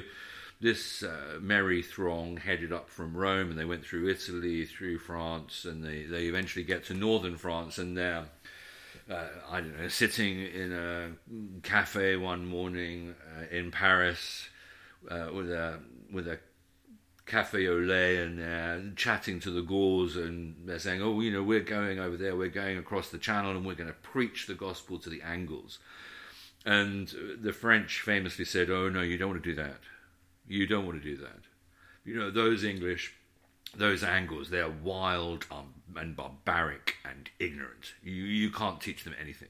this 0.64 1.04
uh, 1.04 1.38
merry 1.42 1.82
throng 1.82 2.38
headed 2.38 2.72
up 2.72 2.90
from 2.90 3.16
Rome 3.16 3.52
and 3.52 3.60
they 3.60 3.66
went 3.66 3.86
through 3.86 4.08
Italy, 4.10 4.66
through 4.66 4.98
France, 4.98 5.66
and 5.66 5.84
they, 5.84 6.04
they 6.04 6.24
eventually 6.24 6.64
get 6.64 6.86
to 6.86 6.94
northern 6.94 7.38
France 7.38 7.78
and 7.78 7.98
they're, 7.98 8.24
uh, 9.12 9.28
I 9.52 9.60
don't 9.60 9.78
know, 9.78 9.90
sitting 9.90 10.40
in 10.40 10.72
a 10.72 11.12
cafe 11.64 12.16
one 12.16 12.46
morning 12.46 13.14
uh, 13.38 13.56
in 13.56 13.72
Paris 13.72 14.48
uh, 15.12 15.28
with 15.34 15.52
a 15.52 15.80
with 16.12 16.30
a 16.30 16.40
cafe 17.26 17.68
au 17.68 17.76
lait 17.76 18.20
and 18.20 18.96
chatting 18.96 19.42
to 19.42 19.52
the 19.52 19.62
Gauls, 19.62 20.16
and 20.16 20.56
they're 20.66 20.80
saying, 20.80 21.02
"Oh, 21.02 21.20
you 21.20 21.32
know, 21.32 21.44
we're 21.44 21.60
going 21.60 22.00
over 22.00 22.16
there, 22.16 22.38
we're 22.38 22.48
going 22.48 22.78
across 22.78 23.10
the 23.10 23.18
Channel, 23.18 23.52
and 23.52 23.66
we're 23.66 23.76
going 23.76 23.90
to 23.90 23.96
preach 23.96 24.48
the 24.48 24.54
gospel 24.54 24.98
to 25.00 25.10
the 25.10 25.22
Angles." 25.22 25.80
And 26.66 27.14
the 27.42 27.52
French 27.52 28.00
famously 28.00 28.46
said, 28.46 28.70
"Oh 28.70 28.88
no, 28.88 29.02
you 29.02 29.18
don't 29.18 29.32
want 29.32 29.44
to 29.44 29.50
do 29.50 29.56
that. 29.56 29.82
You 30.48 30.68
don't 30.68 30.86
want 30.86 31.02
to 31.02 31.10
do 31.10 31.18
that. 31.18 31.40
You 32.06 32.16
know, 32.16 32.32
those 32.32 32.64
English, 32.64 33.14
those 33.76 34.04
Angles, 34.04 34.50
they're 34.50 34.70
wild 34.70 35.46
um, 35.52 35.74
and 35.96 36.16
barbaric 36.16 36.96
and 37.06 37.30
ignorant. 37.40 37.94
You 38.04 38.24
you 38.24 38.52
can't 38.52 38.82
teach 38.82 39.04
them 39.04 39.16
anything. 39.20 39.50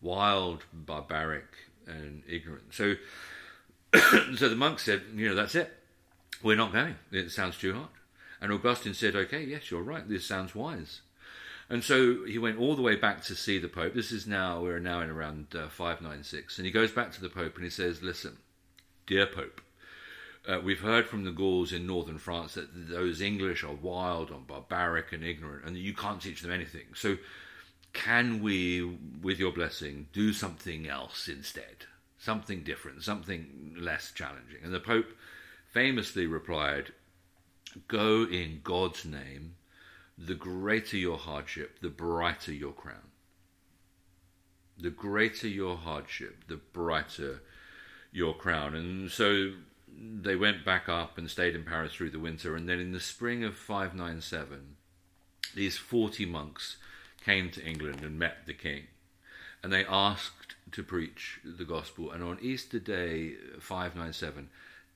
Wild, 0.00 0.64
barbaric, 0.72 1.46
and 1.86 2.22
ignorant. 2.28 2.72
So." 2.72 2.96
so 4.36 4.48
the 4.48 4.56
monk 4.56 4.78
said, 4.78 5.02
you 5.14 5.28
know, 5.28 5.34
that's 5.34 5.54
it. 5.54 5.72
We're 6.42 6.56
not 6.56 6.72
going. 6.72 6.96
It 7.12 7.30
sounds 7.30 7.58
too 7.58 7.74
hard. 7.74 7.88
And 8.40 8.52
Augustine 8.52 8.94
said, 8.94 9.16
okay, 9.16 9.42
yes, 9.42 9.70
you're 9.70 9.82
right. 9.82 10.06
This 10.06 10.26
sounds 10.26 10.54
wise. 10.54 11.00
And 11.68 11.82
so 11.82 12.24
he 12.24 12.38
went 12.38 12.58
all 12.58 12.76
the 12.76 12.82
way 12.82 12.96
back 12.96 13.22
to 13.24 13.34
see 13.34 13.58
the 13.58 13.68
Pope. 13.68 13.94
This 13.94 14.12
is 14.12 14.26
now, 14.26 14.60
we're 14.60 14.78
now 14.78 15.00
in 15.00 15.10
around 15.10 15.46
uh, 15.54 15.68
596. 15.68 16.58
And 16.58 16.66
he 16.66 16.72
goes 16.72 16.92
back 16.92 17.12
to 17.12 17.20
the 17.20 17.28
Pope 17.28 17.56
and 17.56 17.64
he 17.64 17.70
says, 17.70 18.02
listen, 18.02 18.36
dear 19.06 19.26
Pope, 19.26 19.60
uh, 20.48 20.60
we've 20.62 20.80
heard 20.80 21.06
from 21.06 21.24
the 21.24 21.30
Gauls 21.30 21.72
in 21.72 21.86
northern 21.86 22.18
France 22.18 22.54
that 22.54 22.68
those 22.72 23.20
English 23.20 23.64
are 23.64 23.74
wild 23.74 24.30
and 24.30 24.46
barbaric 24.46 25.12
and 25.12 25.24
ignorant, 25.24 25.64
and 25.64 25.76
you 25.76 25.94
can't 25.94 26.20
teach 26.20 26.42
them 26.42 26.52
anything. 26.52 26.86
So, 26.94 27.16
can 27.92 28.42
we, 28.42 28.98
with 29.22 29.38
your 29.38 29.52
blessing, 29.52 30.08
do 30.12 30.32
something 30.32 30.88
else 30.88 31.28
instead? 31.28 31.86
Something 32.18 32.62
different, 32.62 33.02
something 33.02 33.74
less 33.78 34.12
challenging? 34.12 34.58
And 34.62 34.72
the 34.72 34.80
Pope 34.80 35.08
famously 35.72 36.26
replied, 36.26 36.92
Go 37.88 38.24
in 38.24 38.60
God's 38.62 39.04
name, 39.04 39.54
the 40.18 40.34
greater 40.34 40.96
your 40.96 41.18
hardship, 41.18 41.78
the 41.80 41.88
brighter 41.88 42.52
your 42.52 42.72
crown. 42.72 43.10
The 44.78 44.90
greater 44.90 45.48
your 45.48 45.76
hardship, 45.76 46.44
the 46.48 46.56
brighter 46.56 47.40
your 48.16 48.34
crown. 48.34 48.74
And 48.74 49.10
so 49.10 49.52
they 49.94 50.36
went 50.36 50.64
back 50.64 50.88
up 50.88 51.18
and 51.18 51.30
stayed 51.30 51.54
in 51.54 51.64
Paris 51.64 51.92
through 51.92 52.10
the 52.10 52.18
winter. 52.18 52.56
And 52.56 52.66
then 52.66 52.80
in 52.80 52.92
the 52.92 53.00
spring 53.00 53.44
of 53.44 53.54
597, 53.54 54.76
these 55.54 55.76
40 55.76 56.24
monks 56.24 56.78
came 57.22 57.50
to 57.50 57.64
England 57.64 58.00
and 58.02 58.18
met 58.18 58.46
the 58.46 58.54
king. 58.54 58.84
And 59.62 59.70
they 59.70 59.84
asked 59.84 60.54
to 60.72 60.82
preach 60.82 61.40
the 61.44 61.64
gospel. 61.64 62.10
And 62.10 62.24
on 62.24 62.38
Easter 62.40 62.78
Day 62.78 63.34
597, 63.60 64.48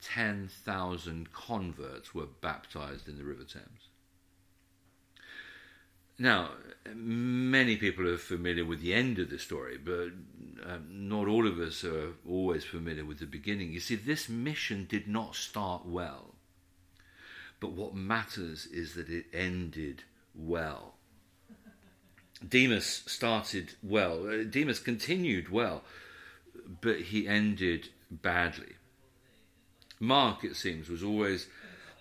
10,000 0.02 1.32
converts 1.32 2.14
were 2.14 2.26
baptized 2.40 3.06
in 3.06 3.18
the 3.18 3.24
River 3.24 3.44
Thames. 3.44 3.89
Now, 6.20 6.50
many 6.94 7.76
people 7.76 8.06
are 8.06 8.18
familiar 8.18 8.66
with 8.66 8.82
the 8.82 8.92
end 8.92 9.18
of 9.18 9.30
the 9.30 9.38
story, 9.38 9.78
but 9.82 10.10
um, 10.66 11.08
not 11.08 11.26
all 11.26 11.46
of 11.46 11.58
us 11.58 11.82
are 11.82 12.12
always 12.28 12.62
familiar 12.62 13.06
with 13.06 13.20
the 13.20 13.26
beginning. 13.26 13.72
You 13.72 13.80
see, 13.80 13.96
this 13.96 14.28
mission 14.28 14.86
did 14.86 15.08
not 15.08 15.34
start 15.34 15.86
well, 15.86 16.34
but 17.58 17.72
what 17.72 17.94
matters 17.94 18.66
is 18.66 18.92
that 18.94 19.08
it 19.08 19.24
ended 19.32 20.04
well. 20.34 20.92
Demas 22.46 23.02
started 23.06 23.72
well, 23.82 24.28
uh, 24.28 24.44
Demas 24.44 24.78
continued 24.78 25.48
well, 25.48 25.82
but 26.82 27.00
he 27.00 27.26
ended 27.26 27.88
badly. 28.10 28.74
Mark, 29.98 30.44
it 30.44 30.56
seems, 30.56 30.90
was 30.90 31.02
always 31.02 31.46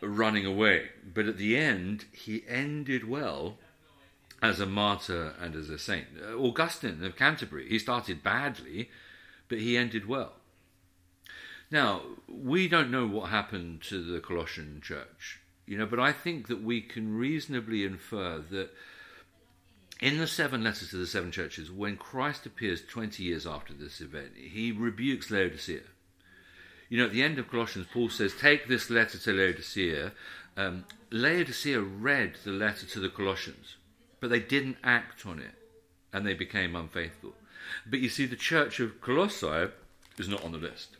running 0.02 0.46
away. 0.46 0.90
But 1.14 1.28
at 1.28 1.38
the 1.38 1.56
end, 1.56 2.04
he 2.12 2.44
ended 2.50 3.08
well 3.08 3.58
as 4.42 4.60
a 4.60 4.66
martyr 4.66 5.34
and 5.40 5.56
as 5.56 5.70
a 5.70 5.78
saint. 5.78 6.08
Uh, 6.22 6.36
Augustine 6.36 7.04
of 7.04 7.16
Canterbury, 7.16 7.68
he 7.68 7.80
started 7.80 8.24
badly, 8.24 8.90
but 9.48 9.60
he 9.60 9.78
ended 9.78 10.08
well. 10.08 10.34
Now, 11.72 12.02
we 12.28 12.68
don't 12.68 12.92
know 12.92 13.06
what 13.06 13.30
happened 13.30 13.82
to 13.84 14.04
the 14.04 14.20
Colossian 14.20 14.82
church, 14.82 15.40
you 15.66 15.78
know, 15.78 15.86
but 15.86 16.00
I 16.00 16.12
think 16.12 16.48
that 16.48 16.64
we 16.64 16.82
can 16.82 17.16
reasonably 17.16 17.86
infer 17.86 18.40
that 18.50 18.72
in 20.00 20.18
the 20.18 20.28
seven 20.28 20.64
letters 20.64 20.90
to 20.92 20.98
the 20.98 21.06
seven 21.06 21.32
churches, 21.32 21.72
when 21.72 21.98
Christ 21.98 22.46
appears 22.46 22.82
20 22.82 23.22
years 23.22 23.46
after 23.46 23.74
this 23.74 24.00
event, 24.00 24.32
he 24.36 24.72
rebukes 24.72 25.30
Laodicea. 25.30 25.82
You 26.88 26.98
know, 26.98 27.06
at 27.06 27.12
the 27.12 27.22
end 27.22 27.38
of 27.38 27.52
Colossians, 27.52 27.88
Paul 27.94 28.10
says, 28.10 28.34
Take 28.34 28.68
this 28.68 28.90
letter 28.90 29.18
to 29.20 29.34
Laodicea. 29.34 30.14
Um, 30.58 30.86
Laodicea 31.12 31.82
read 31.82 32.36
the 32.44 32.52
letter 32.52 32.88
to 32.88 33.00
the 33.00 33.10
Colossians, 33.10 33.76
but 34.20 34.30
they 34.30 34.40
didn't 34.40 34.78
act 34.84 35.26
on 35.26 35.40
it, 35.40 35.56
and 36.12 36.26
they 36.26 36.34
became 36.34 36.76
unfaithful. 36.76 37.34
But 37.86 38.00
you 38.00 38.10
see, 38.10 38.26
the 38.26 38.36
church 38.36 38.80
of 38.80 39.02
Colossae 39.02 39.72
is 40.18 40.28
not 40.28 40.44
on 40.44 40.52
the 40.52 40.58
list. 40.58 40.98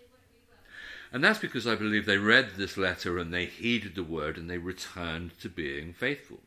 And 1.12 1.24
that's 1.24 1.40
because 1.40 1.66
I 1.66 1.76
believe 1.76 2.06
they 2.06 2.18
read 2.18 2.52
this 2.52 2.78
letter 2.78 3.18
and 3.18 3.34
they 3.34 3.46
heeded 3.46 3.96
the 3.96 4.04
word 4.04 4.38
and 4.38 4.50
they 4.50 4.60
returned 4.60 5.40
to 5.40 5.50
being 5.50 5.94
faithful. 5.94 6.40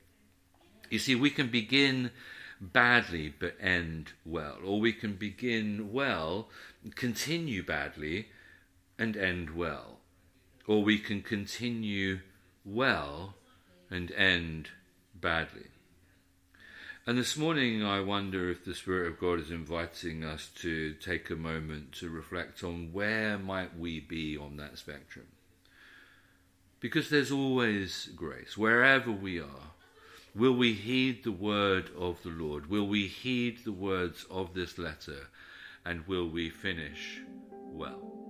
You 0.89 0.99
see, 0.99 1.15
we 1.15 1.31
can 1.31 1.49
begin 1.49 2.11
badly 2.61 3.35
but 3.37 3.57
end 3.61 4.13
well, 4.25 4.59
or 4.65 4.79
we 4.79 4.93
can 4.93 5.15
begin 5.15 5.93
well, 5.93 6.49
continue 6.95 7.63
badly, 7.63 8.29
and 8.99 9.17
end 9.17 9.57
well, 9.57 9.99
or 10.67 10.85
we 10.85 10.99
can 10.99 11.23
continue 11.23 12.21
well 12.65 13.35
and 13.91 14.13
end 14.13 14.69
badly. 15.15 15.67
And 17.05 17.19
this 17.19 17.37
morning, 17.37 17.83
I 17.85 17.99
wonder 17.99 18.49
if 18.49 18.65
the 18.65 18.77
Spirit 18.77 19.09
of 19.09 19.19
God 19.19 19.41
is 19.41 19.51
inviting 19.51 20.23
us 20.23 20.49
to 20.61 20.95
take 20.95 21.31
a 21.31 21.35
moment 21.35 21.91
to 21.95 22.09
reflect 22.09 22.63
on 22.63 22.93
where 22.93 23.37
might 23.39 23.77
we 23.77 23.99
be 23.99 24.39
on 24.39 24.57
that 24.59 24.79
spectrum. 24.79 25.27
Because 26.79 27.11
there's 27.11 27.33
always 27.33 28.09
grace, 28.15 28.57
wherever 28.57 29.11
we 29.11 29.41
are. 29.41 29.73
Will 30.37 30.55
we 30.55 30.75
heed 30.75 31.25
the 31.25 31.33
word 31.33 31.91
of 31.99 32.23
the 32.23 32.29
Lord? 32.29 32.71
Will 32.71 32.87
we 32.87 33.09
heed 33.09 33.65
the 33.65 33.73
words 33.73 34.25
of 34.31 34.55
this 34.55 34.79
letter? 34.79 35.27
And 35.85 36.07
will 36.07 36.29
we 36.29 36.51
finish 36.51 37.21
well? 37.51 38.22